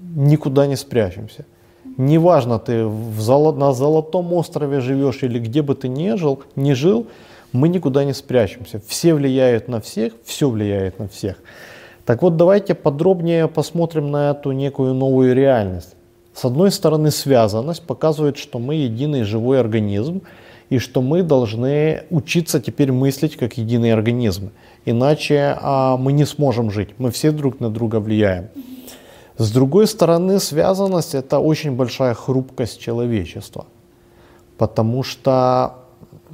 [0.00, 1.46] никуда не спрячемся.
[1.96, 6.74] Неважно, ты в золо, на Золотом острове живешь или где бы ты ни жил, не
[6.74, 7.06] жил,
[7.52, 8.80] мы никуда не спрячемся.
[8.86, 11.36] Все влияют на всех, все влияет на всех.
[12.04, 15.94] Так вот, давайте подробнее посмотрим на эту некую новую реальность.
[16.34, 20.22] С одной стороны, связанность показывает, что мы единый живой организм,
[20.70, 24.50] и что мы должны учиться теперь мыслить как единый организм.
[24.84, 28.48] Иначе а, мы не сможем жить, мы все друг на друга влияем.
[29.36, 33.66] С другой стороны, связанность– это очень большая хрупкость человечества.
[34.58, 35.74] Потому что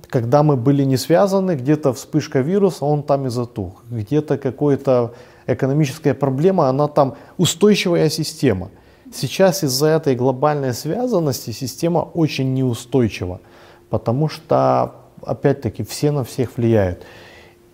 [0.09, 3.85] когда мы были не связаны, где-то вспышка вируса, он там и затух.
[3.91, 5.15] Где-то какая-то
[5.47, 8.71] экономическая проблема, она там устойчивая система.
[9.13, 13.41] Сейчас из-за этой глобальной связанности система очень неустойчива,
[13.89, 17.03] потому что, опять-таки, все на всех влияют.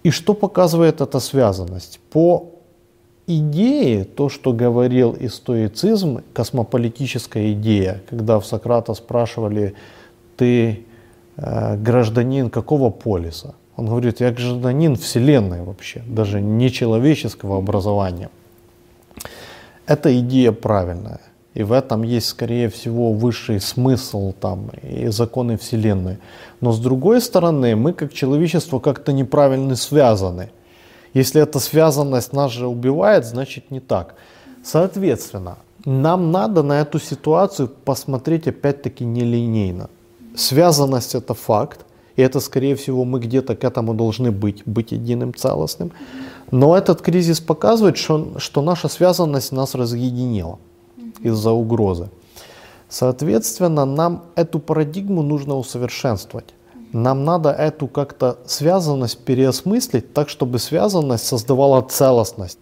[0.02, 2.00] И что показывает эта связанность?
[2.10, 2.55] По
[3.26, 9.74] идее, то, что говорил и стоицизм, космополитическая идея, когда в Сократа спрашивали,
[10.36, 10.84] ты
[11.36, 13.54] э, гражданин какого полиса?
[13.76, 18.30] Он говорит, я гражданин Вселенной вообще, даже не человеческого образования.
[19.86, 21.20] Эта идея правильная.
[21.54, 26.18] И в этом есть, скорее всего, высший смысл там, и законы Вселенной.
[26.60, 30.50] Но с другой стороны, мы как человечество как-то неправильно связаны.
[31.14, 34.14] Если эта связанность нас же убивает, значит не так.
[34.64, 39.88] Соответственно, нам надо на эту ситуацию посмотреть опять-таки нелинейно.
[40.34, 45.32] Связанность это факт, и это, скорее всего, мы где-то к этому должны быть, быть единым
[45.32, 45.92] целостным.
[46.50, 50.58] Но этот кризис показывает, что, что наша связанность нас разъединила
[51.20, 52.08] из-за угрозы.
[52.88, 56.54] Соответственно, нам эту парадигму нужно усовершенствовать.
[56.92, 62.58] Нам надо эту как-то связанность переосмыслить так, чтобы связанность создавала целостность,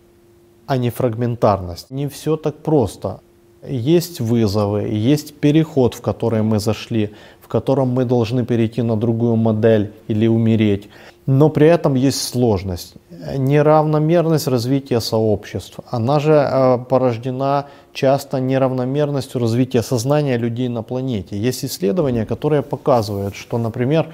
[0.67, 1.91] а не фрагментарность.
[1.91, 3.21] Не все так просто.
[3.67, 9.37] Есть вызовы, есть переход, в который мы зашли, в котором мы должны перейти на другую
[9.37, 10.89] модель или умереть.
[11.27, 12.95] Но при этом есть сложность,
[13.37, 15.79] неравномерность развития сообществ.
[15.91, 21.37] Она же э, порождена часто неравномерностью развития сознания людей на планете.
[21.37, 24.09] Есть исследования, которые показывают, что, например,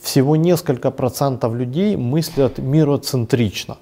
[0.00, 3.76] всего несколько процентов людей мыслят мироцентрично.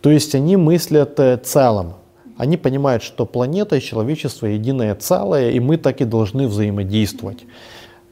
[0.00, 1.94] То есть они мыслят э, целым.
[2.36, 7.44] Они понимают, что планета и человечество единое целое, и мы так и должны взаимодействовать.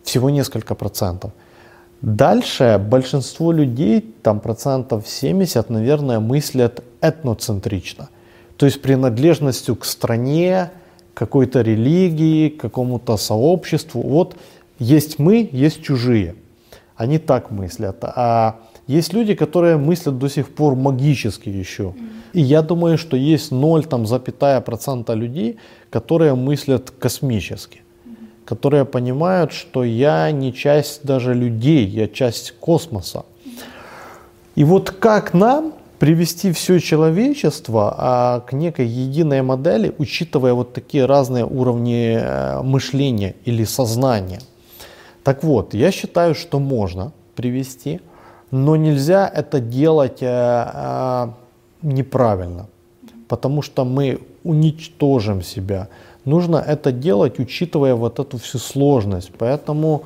[0.02, 1.32] Всего несколько процентов.
[2.04, 8.10] Дальше большинство людей, там процентов 70, наверное, мыслят этноцентрично.
[8.58, 10.70] То есть принадлежностью к стране,
[11.14, 14.02] какой-то религии, какому-то сообществу.
[14.02, 14.36] Вот
[14.78, 16.34] есть мы, есть чужие.
[16.94, 17.96] Они так мыслят.
[18.02, 21.94] А есть люди, которые мыслят до сих пор магически еще.
[22.34, 25.56] И я думаю, что есть 0, там, запятая процента людей,
[25.88, 27.83] которые мыслят космически
[28.44, 33.24] которые понимают, что я не часть даже людей, я часть космоса.
[34.54, 41.06] И вот как нам привести все человечество а, к некой единой модели, учитывая вот такие
[41.06, 44.40] разные уровни э, мышления или сознания.
[45.22, 48.00] Так вот, я считаю, что можно привести,
[48.50, 51.34] но нельзя это делать а,
[51.80, 52.66] неправильно,
[53.28, 55.88] потому что мы уничтожим себя
[56.24, 59.32] нужно это делать, учитывая вот эту всю сложность.
[59.38, 60.04] Поэтому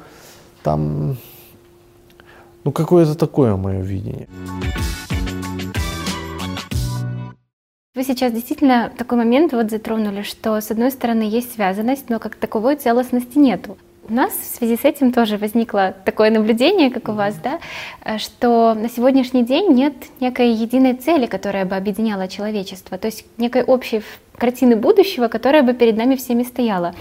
[0.62, 1.16] там,
[2.64, 4.28] ну, какое-то такое мое видение.
[7.94, 12.36] Вы сейчас действительно такой момент вот затронули, что с одной стороны есть связанность, но как
[12.36, 13.76] таковой целостности нету.
[14.10, 17.58] У нас в связи с этим тоже возникло такое наблюдение, как у вас, да,
[18.04, 23.26] э, что на сегодняшний день нет некой единой цели, которая бы объединяла человечество, то есть
[23.36, 24.00] некой общей
[24.34, 26.94] картины будущего, которая бы перед нами всеми стояла.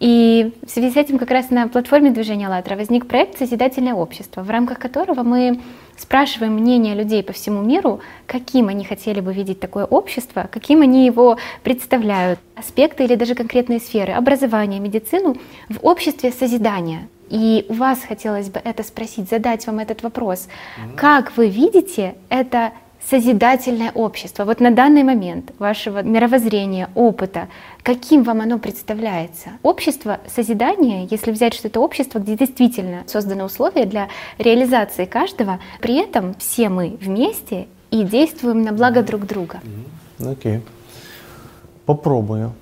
[0.00, 4.42] И в связи с этим как раз на платформе движения «АЛЛАТРА» возник проект «Созидательное общество»,
[4.42, 5.60] в рамках которого мы
[6.00, 11.04] спрашиваем мнение людей по всему миру, каким они хотели бы видеть такое общество, каким они
[11.04, 15.36] его представляют, аспекты или даже конкретные сферы, образование, медицину
[15.68, 17.08] в обществе созидания.
[17.28, 20.48] И у вас хотелось бы это спросить, задать вам этот вопрос.
[20.96, 22.72] Как вы видите это
[23.08, 27.48] созидательное общество, вот на данный момент вашего мировоззрения, опыта,
[27.82, 29.50] каким вам оно представляется?
[29.62, 34.08] Общество созидания, если взять, что это общество, где действительно созданы условия для
[34.38, 39.60] реализации каждого, при этом все мы вместе и действуем на благо друг друга.
[40.18, 40.56] Окей.
[40.56, 40.60] Okay.
[41.86, 42.52] Попробую.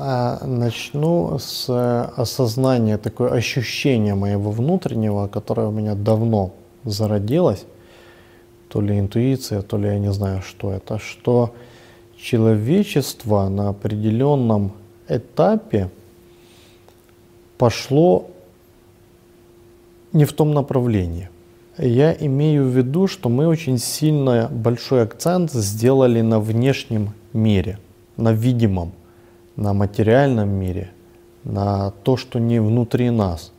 [0.00, 6.52] А, начну с э, осознания, такое ощущение моего внутреннего, которое у меня давно
[6.84, 7.64] зародилось
[8.68, 11.54] то ли интуиция, то ли я не знаю, что это, что
[12.16, 14.72] человечество на определенном
[15.08, 15.90] этапе
[17.56, 18.30] пошло
[20.12, 21.30] не в том направлении.
[21.78, 27.78] Я имею в виду, что мы очень сильно большой акцент сделали на внешнем мире,
[28.16, 28.92] на видимом,
[29.56, 30.90] на материальном мире,
[31.44, 33.52] на то, что не внутри нас–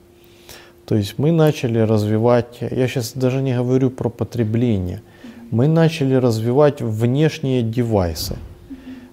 [0.89, 5.03] то есть мы начали развивать, я сейчас даже не говорю про потребление,
[5.51, 8.37] мы начали развивать внешние девайсы.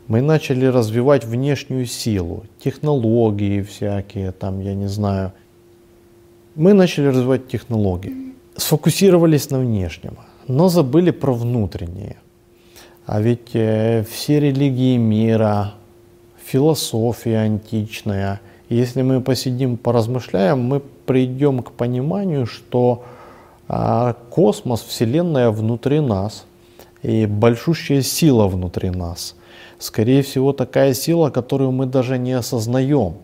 [0.09, 5.35] Мы начали развивать внешнюю силу, технологии всякие, там, я не знаю.
[6.55, 10.17] Мы начали развивать технологии, сфокусировались на внешнем,
[10.49, 12.17] но забыли про внутреннее.
[13.05, 15.75] А ведь э, все религии мира,
[16.43, 18.41] философия античная.
[18.71, 23.05] Если мы посидим, поразмышляем, мы придем к пониманию, что
[23.69, 26.45] а, космос, Вселенная внутри нас
[27.03, 29.35] и большущая сила внутри нас.
[29.79, 33.15] Скорее всего, такая сила, которую мы даже не осознаем.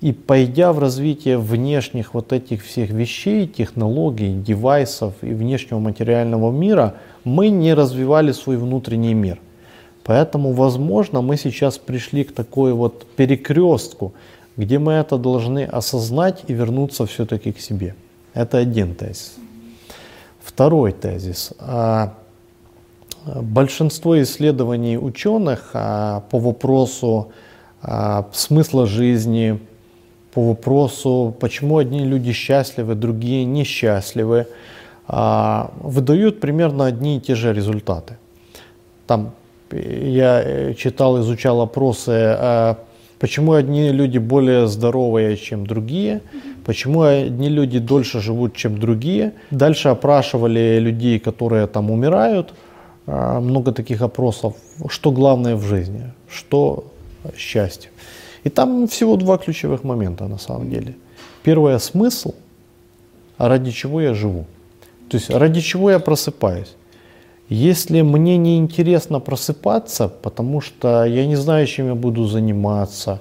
[0.00, 6.94] И пойдя в развитие внешних вот этих всех вещей, технологий, девайсов и внешнего материального мира,
[7.24, 9.40] мы не развивали свой внутренний мир.
[10.04, 14.12] Поэтому, возможно, мы сейчас пришли к такой вот перекрестку,
[14.56, 17.94] где мы это должны осознать и вернуться все-таки к себе.
[18.34, 19.36] Это один тезис.
[20.40, 21.52] Второй тезис.
[21.58, 22.14] А,
[23.24, 27.32] большинство исследований ученых а, по вопросу
[27.82, 29.60] а, смысла жизни,
[30.32, 34.46] по вопросу, почему одни люди счастливы, другие несчастливы,
[35.08, 38.18] выдают примерно одни и те же результаты.
[39.06, 39.30] Там
[39.70, 42.10] я э, читал, изучал опросы
[43.18, 46.20] Почему одни люди более здоровые, чем другие?
[46.64, 49.32] Почему одни люди дольше живут, чем другие?
[49.50, 52.52] Дальше опрашивали людей, которые там умирают.
[53.06, 54.54] А, много таких опросов.
[54.88, 56.12] Что главное в жизни?
[56.28, 56.84] Что
[57.36, 57.90] счастье?
[58.44, 60.94] И там всего два ключевых момента на самом деле.
[61.42, 62.34] Первое– смысл,
[63.38, 64.44] а ради чего я живу.
[65.08, 66.74] То есть ради чего я просыпаюсь.
[67.48, 73.20] Если мне не интересно просыпаться, потому что я не знаю, чем я буду заниматься,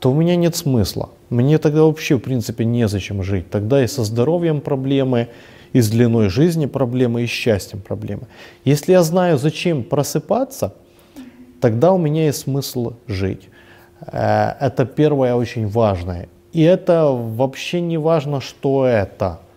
[0.00, 1.10] то у меня нет смысла.
[1.28, 3.48] Мне тогда вообще, в принципе, незачем жить.
[3.48, 5.28] Тогда и со здоровьем проблемы,
[5.72, 8.22] и с длиной жизни проблемы, и с счастьем проблемы.
[8.64, 10.74] Если я знаю, зачем просыпаться,
[11.60, 13.48] тогда у меня есть смысл жить.
[14.00, 16.28] Э, это первое очень важное.
[16.52, 19.38] И это вообще не важно, что это–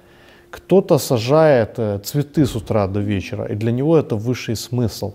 [0.54, 5.14] кто-то сажает э, цветы с утра до вечера, и для него это высший смысл.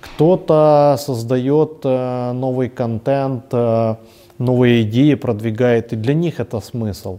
[0.00, 3.96] Кто-то создает э, новый контент, э,
[4.38, 7.18] новые идеи продвигает, и для них это смысл.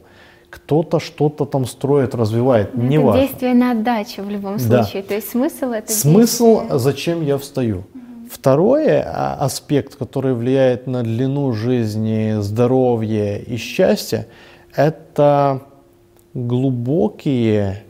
[0.49, 3.21] Кто-то что-то там строит, развивает, не это важно.
[3.21, 5.03] действие на отдачу в любом случае.
[5.03, 5.07] Да.
[5.09, 6.79] То есть смысл это Смысл, действие...
[6.79, 7.83] зачем я встаю.
[8.31, 14.25] Второй а, аспект, который влияет на длину жизни, здоровье и счастье,
[14.75, 15.61] это
[16.33, 17.83] глубокие,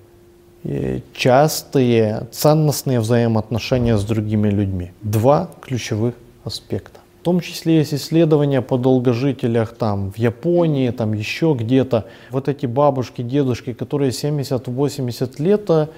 [0.64, 4.92] э, частые, ценностные взаимоотношения с другими людьми.
[5.02, 7.00] Два ключевых аспекта.
[7.22, 12.06] В том числе есть исследования по долгожителях там в Японии, там еще где-то.
[12.32, 15.90] Вот эти бабушки, дедушки, которые 70-80 лет, а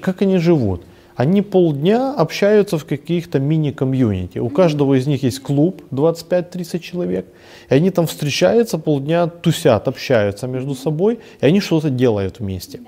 [0.00, 0.82] как они живут?
[1.20, 4.38] Они полдня общаются в каких-то мини-комьюнити.
[4.38, 7.26] У каждого из них есть клуб 25-30 человек.
[7.68, 11.18] И они там встречаются полдня, тусят, общаются между собой.
[11.42, 12.80] И они что-то делают вместе.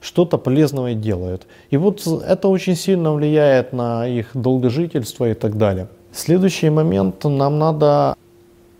[0.00, 1.46] Что-то полезного делают.
[1.70, 5.86] И вот это очень сильно влияет на их долгожительство и так далее.
[6.12, 7.22] Следующий момент.
[7.22, 8.16] Нам надо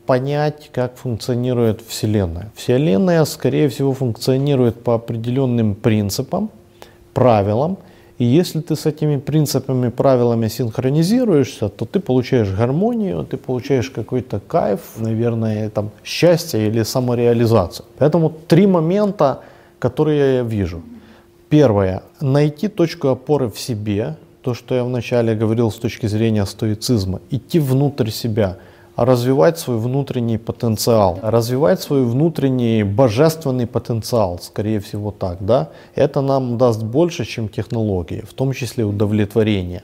[0.07, 2.51] понять, как функционирует Вселенная.
[2.57, 6.51] Вселенная, скорее всего, функционирует по определенным принципам,
[7.14, 7.78] правилам–
[8.18, 14.40] и если ты с этими принципами, правилами синхронизируешься, то ты получаешь гармонию, ты получаешь какой-то
[14.40, 17.86] кайф, наверное, там, счастье или самореализацию.
[17.98, 19.40] Поэтому три момента,
[19.78, 20.82] которые я вижу.
[21.48, 22.02] Первое.
[22.20, 27.60] Найти точку опоры в себе, то, что я вначале говорил с точки зрения стоицизма, идти
[27.60, 28.56] внутрь себя–
[28.99, 36.59] развивать свой внутренний потенциал, развивать свой внутренний божественный потенциал, скорее всего так, да, это нам
[36.59, 39.82] даст больше, чем технологии, в том числе удовлетворение.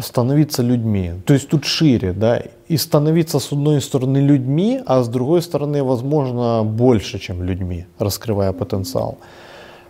[0.00, 1.12] Становиться людьми.
[1.24, 5.82] То есть тут шире, да, и становиться с одной стороны людьми, а с другой стороны,
[5.82, 9.18] возможно, больше, чем людьми, раскрывая потенциал.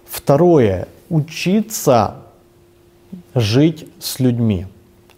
[0.07, 2.15] Второе, учиться
[3.35, 4.67] жить с людьми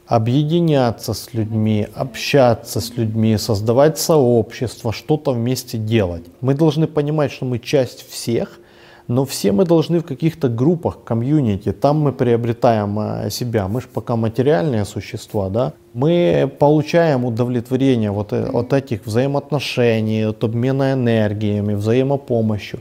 [0.06, 6.24] объединяться с людьми, общаться с людьми, создавать сообщество, что-то вместе делать.
[6.40, 8.60] Мы должны понимать, что мы часть всех,
[9.08, 13.68] но все мы должны в каких-то группах, комьюнити, там мы приобретаем э, себя.
[13.68, 15.72] Мы же пока материальные существа, да.
[15.94, 22.80] Мы получаем удовлетворение вот э, от этих взаимоотношений, от обмена энергиями, взаимопомощью.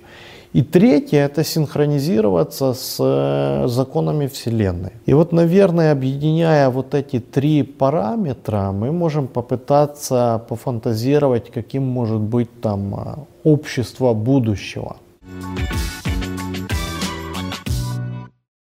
[0.55, 4.91] И третье– это синхронизироваться с э, законами Вселенной.
[5.05, 12.61] И вот, наверное, объединяя вот эти три параметра, мы можем попытаться пофантазировать, каким может быть
[12.61, 14.95] там э, общество будущего.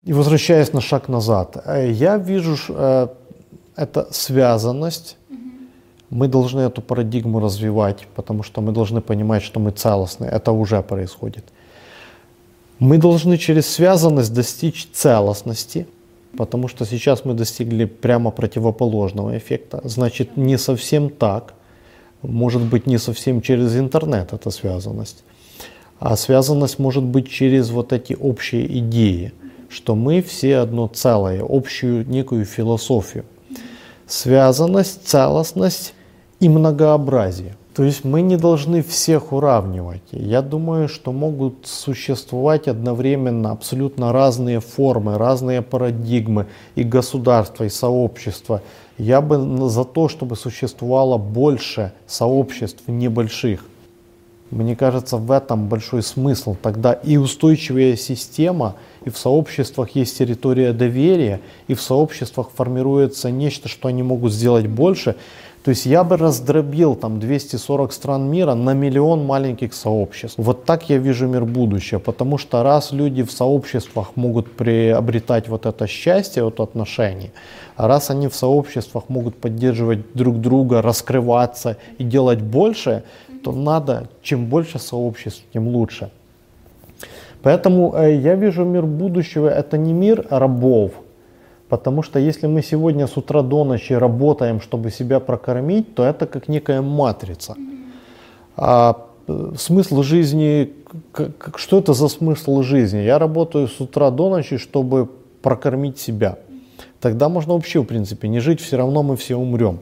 [0.03, 2.57] И возвращаясь на шаг назад, э, я вижу
[3.77, 5.19] это связанность.
[6.09, 10.25] Мы должны эту парадигму развивать, потому что мы должны понимать, что мы целостны.
[10.25, 11.45] Это уже происходит.
[12.79, 15.87] Мы должны через связанность достичь целостности.
[16.37, 19.81] Потому что сейчас мы достигли прямо противоположного эффекта.
[19.85, 21.55] Значит, не совсем так.
[22.23, 25.25] Может быть, не совсем через интернет эта связанность.
[25.99, 29.33] А связанность может быть через вот эти общие идеи,
[29.71, 33.25] что мы все одно целое, общую некую философию.
[34.07, 35.95] Связанность, целостность
[36.39, 37.57] и многообразие.
[37.77, 40.01] То есть мы не должны всех уравнивать.
[40.11, 48.63] Я думаю, что могут существовать одновременно абсолютно разные формы, разные парадигмы и государства, и сообщества.
[48.97, 53.63] Я бы за то, чтобы существовало больше сообществ небольших.
[54.51, 56.57] Мне кажется, в этом большой смысл.
[56.63, 63.69] Тогда и устойчивая система, и в сообществах есть территория доверия, и в сообществах формируется нечто,
[63.69, 65.17] что они могут сделать больше,
[65.67, 70.39] то есть я бы раздробил там 240 стран мира на миллион маленьких сообществ.
[70.39, 75.67] Вот так я вижу мир будущего, потому что раз люди в сообществах могут приобретать вот
[75.67, 77.33] это счастье от отношений,
[77.75, 83.03] а раз они в сообществах могут поддерживать друг друга, раскрываться и делать больше,
[83.43, 86.11] то надо, чем больше сообществ, тем лучше.
[87.43, 90.93] Поэтому э, я вижу мир будущего, это не мир рабов,
[91.69, 96.27] Потому что если мы сегодня с утра до ночи работаем, чтобы себя прокормить, то это
[96.27, 97.57] как некая матрица.
[98.57, 100.73] А э, смысл жизни,
[101.57, 102.99] что это за смысл жизни?
[102.99, 105.09] Я работаю с утра до ночи, чтобы
[105.43, 106.39] прокормить себя.
[107.01, 109.81] Тогда можно вообще, в принципе, не жить, все равно мы все умрем.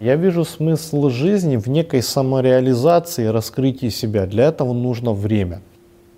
[0.00, 4.24] Я вижу смысл жизни в некой самореализации, раскрытии себя.
[4.26, 5.60] Для этого нужно время.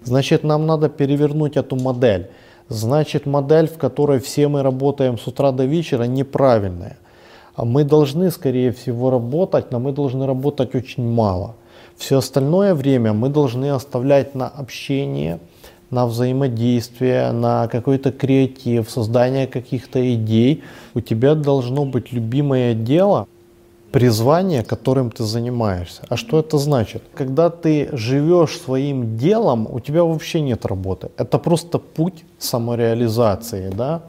[0.05, 2.31] Значит, нам надо перевернуть эту модель
[2.69, 6.99] значит модель, в которой все мы работаем с утра до вечера, неправильная.
[7.55, 11.55] А мы должны, скорее всего, работать, но мы должны работать очень мало.
[11.97, 15.39] Все остальное время мы должны оставлять на общение,
[15.91, 20.63] на взаимодействие, на какой-то креатив, создание каких-то идей.
[20.95, 23.29] У тебя должно быть любимое дело,
[23.93, 26.03] призвание, которым ты занимаешься.
[26.09, 27.03] А что это значит?
[27.15, 31.11] Когда ты живешь своим делом, у тебя вообще нет работы.
[31.19, 34.03] Это просто путь самореализации, да?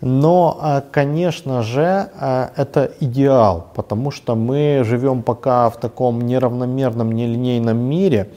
[0.00, 7.12] Но, а, конечно же, а, это идеал, потому что мы живем пока в таком неравномерном,
[7.12, 8.30] нелинейном мире,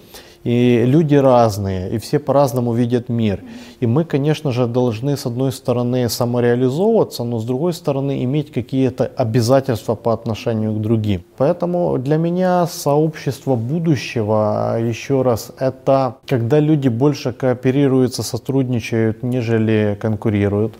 [0.44, 3.44] и люди разные, и все по-разному видят мир.
[3.80, 9.12] И мы, конечно же, должны с одной стороны самореализовываться, но с другой стороны иметь какие-то
[9.16, 11.24] обязательства по отношению к другим.
[11.38, 20.74] Поэтому для меня сообщество будущего, еще раз, это когда люди больше кооперируются, сотрудничают, нежели конкурируют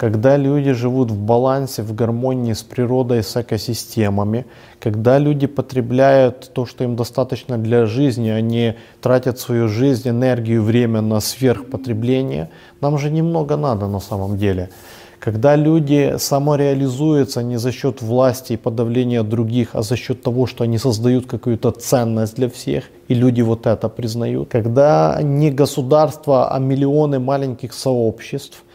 [0.00, 4.46] когда люди живут в балансе, в гармонии с природой, с экосистемами,
[4.80, 11.02] когда люди потребляют то, что им достаточно для жизни, они тратят свою жизнь, энергию, время
[11.02, 12.48] на сверхпотребление,
[12.80, 14.70] нам же немного надо на самом деле.
[15.18, 20.64] Когда люди самореализуются не за счет власти и подавления других, а за счет того, что
[20.64, 24.48] они создают какую-то ценность для всех, и люди вот это признают.
[24.48, 28.64] Когда не государство, а миллионы маленьких сообществ–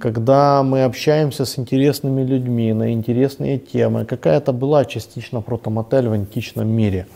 [0.00, 4.04] когда мы общаемся с интересными людьми на интересные темы.
[4.04, 7.06] Какая-то была частично протомотель в античном мире.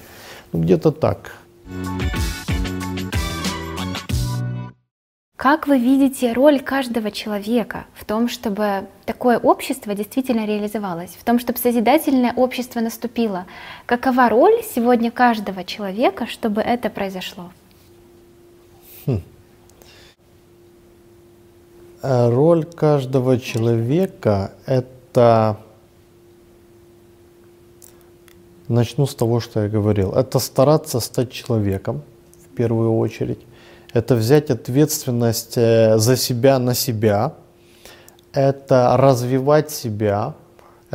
[0.52, 1.32] Ну, где-то так.
[5.36, 11.38] Как вы видите роль каждого человека в том, чтобы такое общество действительно реализовалось, в том,
[11.38, 13.44] чтобы созидательное общество наступило?
[13.84, 17.50] Какова роль сегодня каждого человека, чтобы это произошло?
[19.06, 19.20] Хм.
[21.93, 25.56] Э, роль каждого человека– это,
[28.68, 32.02] начну с того, что я говорил, это стараться стать человеком
[32.44, 33.40] в первую очередь,
[33.94, 37.34] это взять ответственность э, за себя на себя,
[38.32, 40.34] это развивать себя,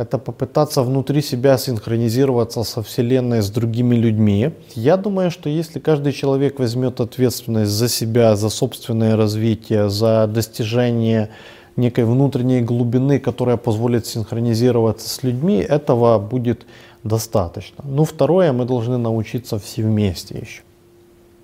[0.00, 4.50] это попытаться внутри себя синхронизироваться со Вселенной, с другими людьми.
[4.74, 11.28] Я думаю, что если каждый человек возьмет ответственность за себя, за собственное развитие, за достижение
[11.76, 16.66] некой внутренней глубины, которая позволит синхронизироваться с людьми, этого будет
[17.04, 17.84] достаточно.
[17.84, 20.62] Ну, второе, мы должны научиться все вместе еще.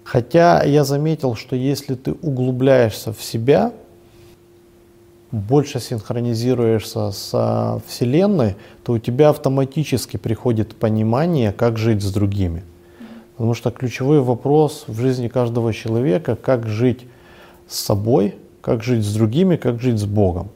[0.05, 3.73] Хотя я заметил, что если ты углубляешься в себя,
[5.37, 12.63] больше синхронизируешься с Вселенной, то у тебя автоматически приходит понимание, как жить с другими.
[13.37, 17.07] Потому что ключевой вопрос в жизни каждого человека, как жить
[17.69, 20.49] с собой, как жить с другими, как жить с Богом.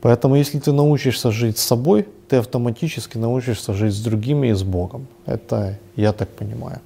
[0.00, 4.62] Поэтому если ты научишься жить с собой, ты автоматически научишься жить с другими и с
[4.62, 5.06] Богом.
[5.26, 6.80] Это я так понимаю.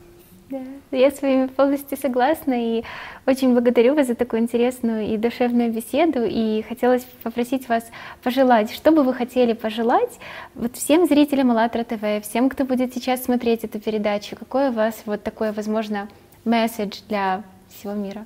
[0.95, 2.85] Я с вами полностью согласна и
[3.27, 6.21] очень благодарю вас за такую интересную и душевную беседу.
[6.25, 7.85] И хотелось попросить вас
[8.23, 10.13] пожелать, что бы вы хотели пожелать
[10.55, 14.95] вот всем зрителям АЛЛАТРА ТВ, всем, кто будет сейчас смотреть эту передачу, какой у вас
[15.05, 16.09] вот такой, возможно,
[16.45, 18.25] месседж для всего мира?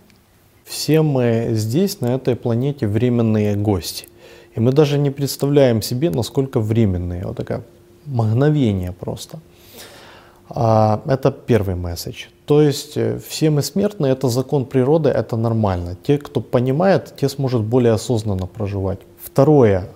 [0.64, 4.09] Все мы здесь, на этой планете, временные гости.
[4.55, 7.25] И мы даже не представляем себе, насколько временные.
[7.25, 7.62] Вот такое
[8.05, 9.39] мгновение просто.
[10.51, 12.27] А, это первый месседж.
[12.49, 15.96] То есть э, все мы смертные, это закон природы, это нормально.
[16.03, 19.01] Те, кто понимает, те сможет более осознанно проживать.
[19.22, 19.88] Второе.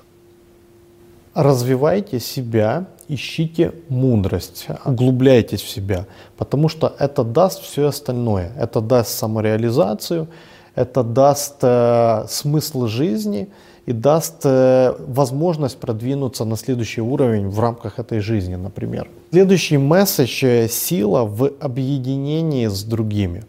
[1.32, 6.04] Развивайте себя, ищите мудрость, углубляйтесь в себя,
[6.36, 8.52] потому что это даст все остальное.
[8.58, 10.28] Это даст самореализацию,
[10.74, 13.48] это даст э, смысл жизни–
[13.86, 19.08] и даст э, возможность продвинуться на следующий уровень в рамках этой жизни, например.
[19.32, 23.44] Следующий месседж– сила в объединении с другими.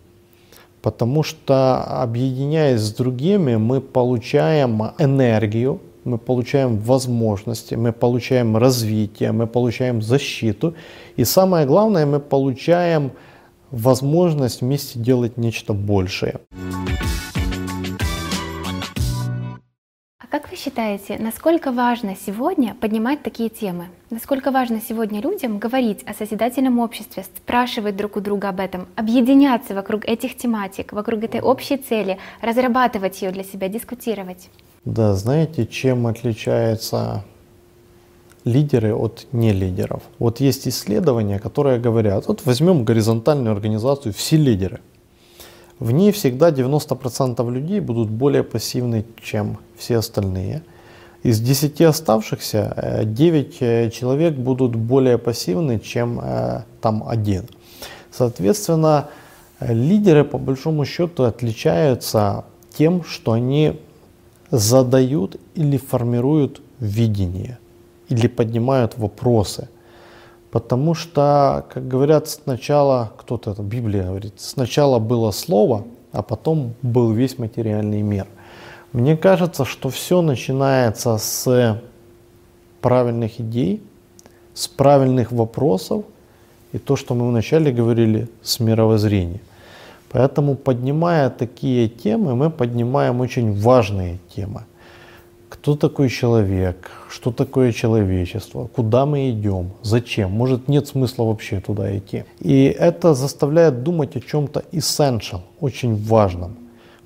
[0.82, 9.48] Потому что объединяясь с другими, мы получаем энергию, мы получаем возможности, мы получаем развитие, мы
[9.48, 10.74] получаем защиту.
[11.16, 13.12] И самое главное, мы получаем
[13.72, 16.40] возможность вместе делать нечто большее.
[20.34, 23.90] Как вы считаете, насколько важно сегодня поднимать такие темы?
[24.10, 29.76] Насколько важно сегодня людям говорить о созидательном обществе, спрашивать друг у друга об этом, объединяться
[29.76, 34.50] вокруг этих тематик, вокруг этой общей цели, разрабатывать ее для себя, дискутировать?
[34.86, 37.24] Да, знаете, чем отличаются
[38.44, 40.02] лидеры от нелидеров?
[40.18, 44.82] Вот есть исследования, которые говорят, вот возьмем горизонтальную организацию «Все лидеры»,
[45.84, 50.64] в ней всегда 90% людей будут более пассивны, чем все остальные.
[51.24, 57.50] Из 10 оставшихся 9 э, э, человек будут более пассивны, чем э, там один.
[58.12, 59.10] Соответственно,
[59.60, 62.46] лидеры по большому счету отличаются
[62.78, 63.78] тем, что они
[64.52, 67.58] задают или формируют видение,
[68.08, 69.68] или поднимают вопросы.
[70.54, 77.12] Потому что, как говорят, сначала, кто-то это, Библия говорит, сначала было слово, а потом был
[77.12, 78.28] весь материальный мир.
[78.92, 81.82] Мне кажется, что все начинается с
[82.82, 83.82] правильных идей,
[84.54, 86.06] с правильных вопросов
[86.72, 89.42] и то, что мы вначале говорили, с мировоззрения.
[90.12, 94.66] Поэтому, поднимая такие темы, мы поднимаем очень важные темы–
[95.64, 101.98] кто такой человек, что такое человечество, куда мы идем, зачем, может нет смысла вообще туда
[101.98, 102.26] идти.
[102.42, 106.58] И это заставляет думать о чем-то essential, очень важном.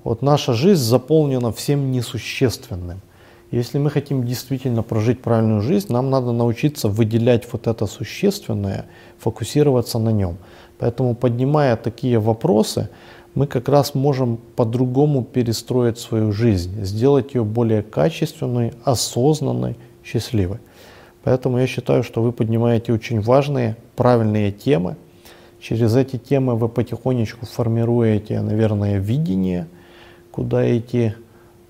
[0.02, 3.00] Вот наша жизнь заполнена всем несущественным.
[3.52, 8.86] Если мы хотим действительно прожить правильную жизнь, нам надо научиться выделять вот это существенное,
[9.20, 10.36] фокусироваться на нем.
[10.80, 12.88] Поэтому поднимая такие вопросы,
[13.38, 20.58] мы как раз можем по-другому перестроить свою жизнь, сделать ее более качественной, осознанной, счастливой.
[21.22, 24.96] Поэтому я считаю, что вы поднимаете очень важные, правильные темы.
[25.60, 29.68] Через эти темы вы потихонечку формируете, наверное, видение,
[30.32, 31.14] куда идти.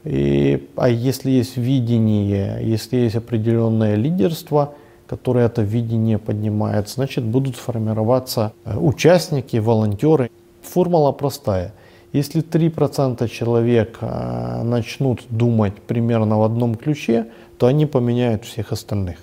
[0.05, 4.73] И, а если есть видение, если есть определенное лидерство,
[5.07, 10.31] которое это видение поднимает, значит будут формироваться э, участники, волонтеры.
[10.63, 11.73] Формула простая.
[12.13, 17.27] Если 3% человек э, начнут думать примерно в одном ключе,
[17.59, 19.19] то они поменяют всех остальных.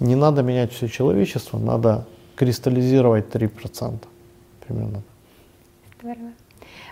[0.00, 3.98] Не надо менять все человечество, надо кристаллизировать 3%.
[4.66, 5.02] Примерно.
[6.00, 6.32] Здорово.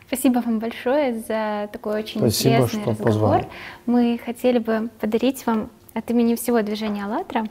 [0.06, 3.12] Спасибо вам большое за такой очень Спасибо, интересный что разговор.
[3.12, 3.48] Позвали.
[3.86, 7.48] Мы хотели бы подарить вам от имени всего движения «АЛЛАТРА» угу.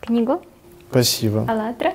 [0.00, 0.42] книгу.
[0.90, 1.46] Спасибо.
[1.48, 1.94] «АЛЛАТРА».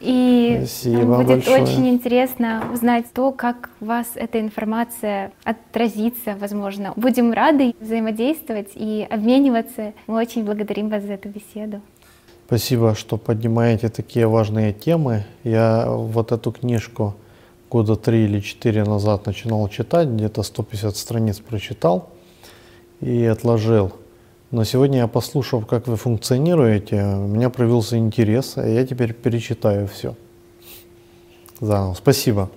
[0.00, 1.62] И Спасибо будет большое.
[1.62, 6.92] очень интересно узнать то, как у вас эта информация отразится, возможно.
[6.96, 9.94] Будем рады взаимодействовать и обмениваться.
[10.06, 11.80] Мы очень благодарим вас за эту беседу.
[12.46, 15.24] Спасибо, что поднимаете такие важные темы.
[15.42, 17.14] Я вот эту книжку
[17.70, 22.10] года три или четыре назад начинал читать, где-то 150 страниц прочитал
[23.00, 23.92] и отложил.
[24.50, 29.88] Но сегодня я послушал, как вы функционируете, у меня проявился интерес, и я теперь перечитаю
[29.88, 30.14] все.
[31.60, 31.94] Заново.
[31.94, 32.50] Спасибо.